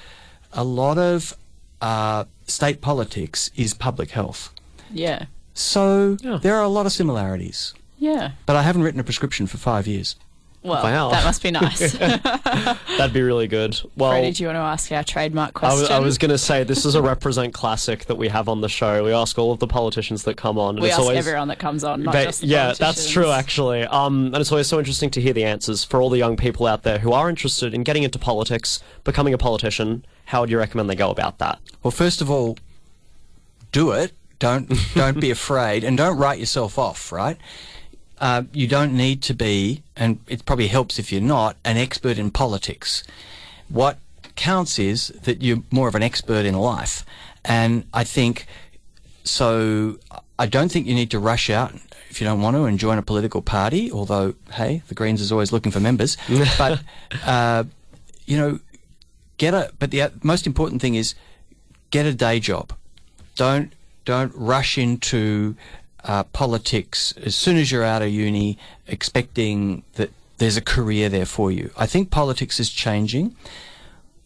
a 0.53 0.63
lot 0.63 0.97
of 0.97 1.35
uh, 1.81 2.25
state 2.47 2.81
politics 2.81 3.51
is 3.55 3.73
public 3.73 4.11
health. 4.11 4.49
Yeah. 4.91 5.25
So 5.53 6.17
Yeah. 6.21 6.39
there 6.41 6.55
are 6.55 6.63
a 6.63 6.69
lot 6.69 6.85
of 6.85 6.91
similarities. 6.91 7.73
Yeah. 7.97 8.31
But 8.45 8.55
I 8.55 8.63
haven't 8.63 8.81
written 8.83 8.99
a 8.99 9.03
prescription 9.03 9.45
for 9.47 9.57
five 9.57 9.85
years. 9.87 10.15
Well, 10.61 10.83
Wow. 10.83 11.09
that 11.11 11.23
must 11.23 11.41
be 11.41 11.51
nice. 11.51 11.93
That'd 11.97 13.13
be 13.13 13.21
really 13.21 13.47
good. 13.47 13.79
Well, 13.95 14.11
Freddie, 14.11 14.31
do 14.33 14.43
you 14.43 14.47
want 14.47 14.57
to 14.57 14.61
ask 14.61 14.91
our 14.91 15.03
trademark 15.03 15.49
I 15.49 15.51
question? 15.59 15.81
was, 15.81 15.89
I 15.89 15.99
was 15.99 16.17
going 16.17 16.31
to 16.31 16.37
say 16.37 16.63
this 16.65 16.85
is 16.85 16.95
a 16.95 17.01
represent 17.01 17.53
classic 17.53 18.05
that 18.05 18.15
we 18.15 18.27
have 18.27 18.49
on 18.49 18.59
the 18.61 18.67
show. 18.67 19.03
We 19.05 19.13
ask 19.13 19.37
all 19.39 19.51
of 19.53 19.59
the 19.59 19.67
politicians 19.67 20.23
that 20.23 20.35
come 20.35 20.57
on. 20.57 20.75
we 20.75 20.87
it's 20.87 20.93
ask 20.95 21.01
always, 21.01 21.17
everyone 21.17 21.47
that 21.47 21.59
comes 21.59 21.83
on, 21.85 22.03
not 22.03 22.13
Ba- 22.13 22.25
just 22.25 22.41
the 22.41 22.47
yeah, 22.47 22.73
that's 22.77 23.09
true 23.09 23.31
actually. 23.31 23.83
Um, 23.85 24.27
and 24.27 24.37
it's 24.37 24.51
always 24.51 24.67
so 24.67 24.79
interesting 24.79 25.09
to 25.11 25.21
hear 25.21 25.31
the 25.33 25.45
answers 25.45 25.83
for 25.85 26.01
all 26.01 26.09
the 26.09 26.17
young 26.17 26.35
people 26.35 26.67
out 26.67 26.83
there 26.83 26.99
who 26.99 27.13
are 27.13 27.29
interested 27.29 27.73
in 27.73 27.83
getting 27.83 28.03
into 28.03 28.19
politics, 28.19 28.83
becoming 29.05 29.33
a 29.33 29.37
politician. 29.37 30.05
How 30.25 30.41
would 30.41 30.49
you 30.49 30.57
recommend 30.59 30.89
they 30.89 30.95
go 30.95 31.09
about 31.09 31.37
that? 31.39 31.59
Well, 31.83 31.91
first 31.91 32.21
of 32.21 32.29
all, 32.29 32.57
do 33.71 33.91
it. 33.91 34.11
Don't 34.39 34.71
don't 34.93 35.19
be 35.19 35.31
afraid, 35.39 35.83
and 35.83 35.97
don't 35.97 36.17
write 36.17 36.39
yourself 36.39 36.77
off. 36.77 37.11
Right? 37.11 37.37
Uh, 38.19 38.43
you 38.51 38.67
don't 38.67 38.93
need 38.93 39.21
to 39.23 39.33
be, 39.33 39.81
and 39.95 40.19
it 40.27 40.45
probably 40.45 40.67
helps 40.67 40.99
if 40.99 41.11
you're 41.11 41.21
not 41.21 41.55
an 41.63 41.77
expert 41.77 42.17
in 42.17 42.31
politics. 42.31 43.03
What 43.69 43.97
counts 44.35 44.77
is 44.77 45.09
that 45.23 45.41
you're 45.41 45.63
more 45.71 45.87
of 45.87 45.95
an 45.95 46.03
expert 46.03 46.45
in 46.45 46.55
life, 46.55 47.05
and 47.45 47.85
I 47.93 48.03
think 48.03 48.45
so. 49.23 49.99
I 50.37 50.47
don't 50.47 50.69
think 50.69 50.85
you 50.85 50.95
need 50.95 51.11
to 51.11 51.19
rush 51.19 51.49
out 51.49 51.73
if 52.09 52.19
you 52.19 52.27
don't 52.27 52.41
want 52.41 52.55
to 52.57 52.63
and 52.65 52.77
join 52.77 52.97
a 52.97 53.01
political 53.01 53.41
party. 53.41 53.91
Although, 53.91 54.35
hey, 54.53 54.81
the 54.87 54.95
Greens 54.95 55.21
is 55.21 55.31
always 55.31 55.51
looking 55.51 55.71
for 55.71 55.79
members, 55.79 56.17
but 56.57 56.81
uh, 57.25 57.63
you 58.25 58.37
know, 58.37 58.59
get 59.37 59.53
a. 59.53 59.71
But 59.79 59.91
the 59.91 60.11
most 60.23 60.45
important 60.45 60.81
thing 60.81 60.95
is 60.95 61.15
get 61.91 62.05
a 62.05 62.13
day 62.13 62.41
job. 62.41 62.73
Don't 63.35 63.71
don't 64.05 64.33
rush 64.35 64.77
into 64.77 65.55
uh, 66.03 66.23
politics 66.23 67.13
as 67.23 67.35
soon 67.35 67.57
as 67.57 67.71
you're 67.71 67.83
out 67.83 68.01
of 68.01 68.09
uni, 68.09 68.57
expecting 68.87 69.83
that 69.93 70.11
there's 70.37 70.57
a 70.57 70.61
career 70.61 71.09
there 71.09 71.25
for 71.25 71.51
you. 71.51 71.71
I 71.77 71.85
think 71.85 72.09
politics 72.09 72.59
is 72.59 72.69
changing. 72.69 73.35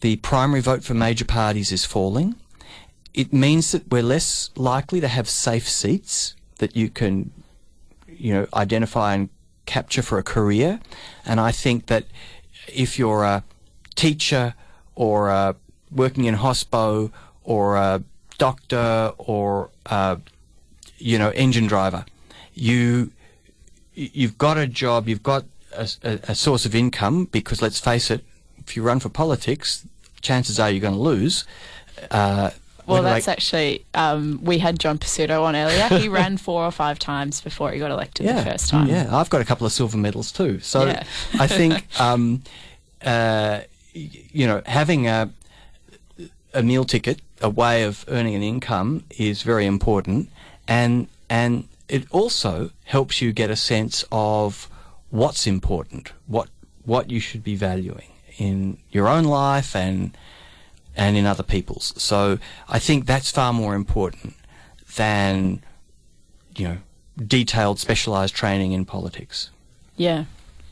The 0.00 0.16
primary 0.16 0.60
vote 0.60 0.84
for 0.84 0.94
major 0.94 1.24
parties 1.24 1.72
is 1.72 1.84
falling. 1.84 2.36
It 3.12 3.32
means 3.32 3.72
that 3.72 3.90
we're 3.90 4.02
less 4.02 4.50
likely 4.56 5.00
to 5.00 5.08
have 5.08 5.28
safe 5.28 5.68
seats 5.68 6.34
that 6.58 6.76
you 6.76 6.90
can, 6.90 7.30
you 8.06 8.32
know, 8.34 8.46
identify 8.54 9.14
and 9.14 9.28
capture 9.66 10.02
for 10.02 10.18
a 10.18 10.22
career. 10.22 10.80
And 11.24 11.40
I 11.40 11.52
think 11.52 11.86
that 11.86 12.04
if 12.68 12.98
you're 12.98 13.24
a 13.24 13.44
teacher 13.94 14.54
or 14.94 15.54
working 15.90 16.24
in 16.24 16.36
hospo 16.36 17.10
or 17.44 17.76
a 17.76 18.02
doctor 18.38 19.12
or 19.18 19.70
a, 19.86 20.18
you 20.98 21.18
know 21.18 21.30
engine 21.30 21.66
driver. 21.66 22.04
You 22.54 23.10
you've 23.94 24.38
got 24.38 24.58
a 24.58 24.66
job, 24.66 25.08
you've 25.08 25.22
got 25.22 25.44
a, 25.76 25.88
a, 26.02 26.10
a 26.28 26.34
source 26.34 26.64
of 26.66 26.74
income 26.74 27.26
because 27.26 27.62
let's 27.62 27.78
face 27.80 28.10
it, 28.10 28.24
if 28.58 28.76
you 28.76 28.82
run 28.82 29.00
for 29.00 29.08
politics, 29.08 29.86
chances 30.20 30.58
are 30.58 30.70
you're 30.70 30.80
going 30.80 30.94
to 30.94 31.00
lose. 31.00 31.44
Uh, 32.10 32.50
Well, 32.86 33.02
that's 33.02 33.26
they- 33.26 33.32
actually, 33.32 33.84
um, 33.94 34.40
we 34.42 34.58
had 34.58 34.78
John 34.78 34.98
Pizzuto 34.98 35.42
on 35.42 35.54
earlier. 35.56 35.88
He 36.00 36.08
ran 36.20 36.36
four 36.36 36.64
or 36.64 36.70
five 36.72 36.98
times 36.98 37.40
before 37.40 37.70
he 37.72 37.78
got 37.78 37.90
elected 37.90 38.26
the 38.26 38.42
first 38.42 38.68
time. 38.68 38.88
Yeah, 38.88 39.08
I've 39.16 39.30
got 39.30 39.40
a 39.40 39.44
couple 39.44 39.66
of 39.66 39.72
silver 39.72 39.96
medals 39.96 40.30
too. 40.32 40.58
So 40.60 40.86
Yeah. 40.86 41.04
I 41.38 41.46
think, 41.46 41.86
um, 42.00 42.42
uh, 43.04 43.60
you 43.92 44.46
know, 44.46 44.60
having 44.66 45.06
a 45.06 45.30
a 46.52 46.62
meal 46.62 46.84
ticket, 46.84 47.20
a 47.40 47.48
way 47.48 47.82
of 47.84 48.04
earning 48.08 48.34
an 48.34 48.42
income, 48.42 49.04
is 49.18 49.42
very 49.42 49.66
important, 49.66 50.28
and 50.68 51.08
and 51.28 51.68
it 51.88 52.06
also 52.10 52.70
helps 52.84 53.20
you 53.20 53.32
get 53.32 53.50
a 53.50 53.56
sense 53.56 54.04
of 54.10 54.68
what's 55.10 55.46
important, 55.46 56.12
what 56.26 56.48
what 56.84 57.10
you 57.10 57.20
should 57.20 57.42
be 57.42 57.56
valuing 57.56 58.08
in 58.38 58.78
your 58.90 59.08
own 59.08 59.24
life 59.24 59.74
and 59.76 60.16
and 60.96 61.16
in 61.16 61.26
other 61.26 61.42
people's. 61.42 61.92
So 61.96 62.38
I 62.68 62.78
think 62.78 63.06
that's 63.06 63.30
far 63.30 63.52
more 63.52 63.74
important 63.74 64.34
than 64.96 65.62
you 66.56 66.68
know 66.68 66.76
detailed 67.26 67.78
specialized 67.78 68.34
training 68.34 68.72
in 68.72 68.84
politics. 68.84 69.50
Yeah. 69.96 70.24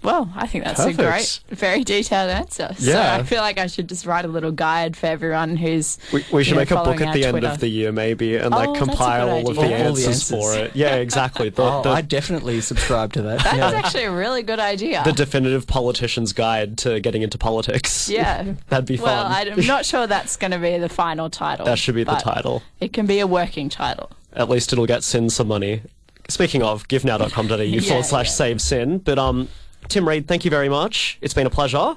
Well, 0.02 0.32
I 0.34 0.46
think 0.46 0.64
that's 0.64 0.80
Perfect. 0.80 0.98
a 0.98 1.02
great, 1.02 1.40
very 1.48 1.84
detailed 1.84 2.30
answer. 2.30 2.70
So 2.76 2.90
Yeah. 2.90 3.14
I 3.16 3.22
feel 3.22 3.40
like 3.40 3.58
I 3.58 3.66
should 3.68 3.88
just 3.88 4.04
write 4.04 4.24
a 4.24 4.28
little 4.28 4.50
guide 4.52 4.96
for 4.96 5.06
everyone 5.06 5.56
who's. 5.56 5.98
We, 6.12 6.24
we 6.32 6.42
should 6.44 6.50
you 6.50 6.54
know, 6.54 6.60
make 6.60 6.70
a 6.72 6.74
book 6.76 7.00
at 7.00 7.08
our 7.08 7.14
the 7.14 7.24
end 7.24 7.32
Twitter. 7.34 7.46
of 7.48 7.60
the 7.60 7.68
year, 7.68 7.92
maybe, 7.92 8.36
and 8.36 8.52
Oh, 8.52 8.56
like 8.58 8.74
compile 8.78 9.30
all 9.30 9.48
of 9.50 9.56
the 9.56 9.62
idea. 9.62 9.88
All 9.88 9.94
the 9.94 10.04
answers, 10.06 10.28
for 10.28 10.54
it. 10.56 10.74
Yeah, 10.74 10.96
exactly. 10.96 11.50
The, 11.50 11.62
oh, 11.72 11.82
the, 11.82 11.90
I 11.90 12.00
definitely 12.02 12.60
subscribe 12.60 13.12
to 13.14 13.22
that. 13.22 13.42
That's 13.44 13.56
yeah. 13.56 13.70
actually 13.70 14.04
a 14.04 14.12
really 14.12 14.42
good 14.42 14.58
idea. 14.60 15.02
the 15.04 15.12
definitive 15.12 15.66
politician's 15.66 16.32
guide 16.32 16.78
to 16.78 16.98
getting 17.00 17.22
into 17.22 17.38
politics. 17.38 18.08
yeah. 18.10 18.54
That'd 18.68 18.86
be 18.86 18.96
fun. 18.96 19.06
Well, 19.06 19.28
fun. 19.32 19.52
I'm 19.60 19.66
not 19.66 19.86
sure 19.86 20.06
that's 20.06 20.36
going 20.36 20.50
to 20.50 20.58
be 20.58 20.78
the 20.78 20.88
final 20.88 21.30
title. 21.30 21.64
that 21.66 21.78
should 21.78 21.94
be 21.94 22.04
the 22.04 22.14
title. 22.16 22.62
It 22.80 22.92
can 22.92 23.06
be 23.06 23.20
a 23.20 23.26
working 23.26 23.68
title. 23.68 24.10
At 24.32 24.48
least 24.48 24.72
it'll 24.72 24.86
get 24.86 25.04
SYN 25.04 25.30
some 25.30 25.48
money. 25.48 25.82
Speaking 26.28 26.62
of, 26.62 26.88
givenow.com.au 26.88 27.56
Yeah, 27.62 27.80
forward 27.80 28.04
slash 28.06 28.26
yeah. 28.28 28.32
save 28.32 28.60
SYN. 28.62 28.98
But 28.98 29.18
um, 29.18 29.48
Tim 29.92 30.08
Read, 30.08 30.26
thank 30.26 30.44
you 30.46 30.50
very 30.50 30.70
much. 30.70 31.18
It's 31.20 31.34
been 31.34 31.46
a 31.46 31.50
pleasure. 31.50 31.96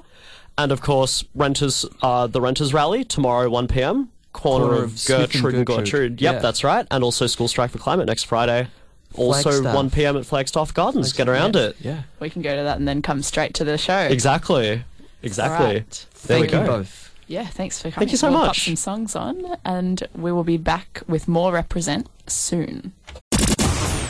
And 0.58 0.70
of 0.70 0.82
course, 0.82 1.24
renters, 1.34 1.86
uh, 2.02 2.26
the 2.26 2.40
renters 2.42 2.74
rally 2.74 3.04
tomorrow, 3.04 3.48
1 3.48 3.68
p.m. 3.68 4.10
Corner, 4.34 4.64
Corner 4.66 4.82
of, 4.84 4.94
of 4.94 5.06
Gertrude 5.06 5.54
and 5.54 5.66
Gertrude. 5.66 5.84
Gertrude. 5.86 6.20
Yep, 6.20 6.34
Yeah. 6.34 6.38
that's 6.40 6.62
right. 6.62 6.86
And 6.90 7.02
also 7.02 7.26
School 7.26 7.48
Strike 7.48 7.70
for 7.70 7.78
Climate 7.78 8.06
next 8.06 8.24
Friday. 8.24 8.68
Also 9.14 9.50
Flagstaff. 9.50 9.74
1 9.74 9.90
p.m. 9.90 10.16
at 10.18 10.26
Flagstaff 10.26 10.74
Gardens. 10.74 11.14
Get 11.14 11.26
around 11.26 11.56
it. 11.56 11.76
Yeah. 11.80 12.02
We 12.20 12.28
can 12.28 12.42
go 12.42 12.54
to 12.54 12.62
that 12.64 12.76
and 12.76 12.86
then 12.86 13.00
come 13.00 13.22
straight 13.22 13.54
to 13.54 13.64
the 13.64 13.78
show. 13.78 13.96
Exactly. 13.98 14.84
Exactly. 15.22 15.66
Right. 15.76 16.06
There 16.26 16.40
we 16.40 16.48
Thank 16.48 16.52
you 16.52 16.66
go. 16.70 16.78
both. 16.78 17.14
Yeah, 17.28 17.46
thanks 17.46 17.78
for 17.80 17.84
coming. 17.90 17.94
Thank 18.00 18.10
you 18.12 18.18
so 18.18 18.28
we'll 18.30 18.40
much. 18.40 18.46
Pop 18.48 18.56
some 18.56 18.76
songs 18.76 19.16
on, 19.16 19.56
and 19.64 20.06
we 20.14 20.30
will 20.32 20.44
be 20.44 20.58
back 20.58 21.02
with 21.08 21.26
more 21.28 21.50
represent 21.52 22.08
soon. 22.26 22.92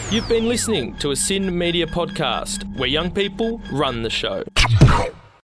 You've 0.09 0.29
been 0.29 0.47
listening 0.47 0.95
to 0.99 1.11
a 1.11 1.17
SYN 1.17 1.59
Media 1.59 1.85
podcast 1.85 2.63
where 2.77 2.89
young 2.89 3.11
people 3.11 3.61
run 3.73 4.05
the 4.05 4.11
show. 4.11 4.45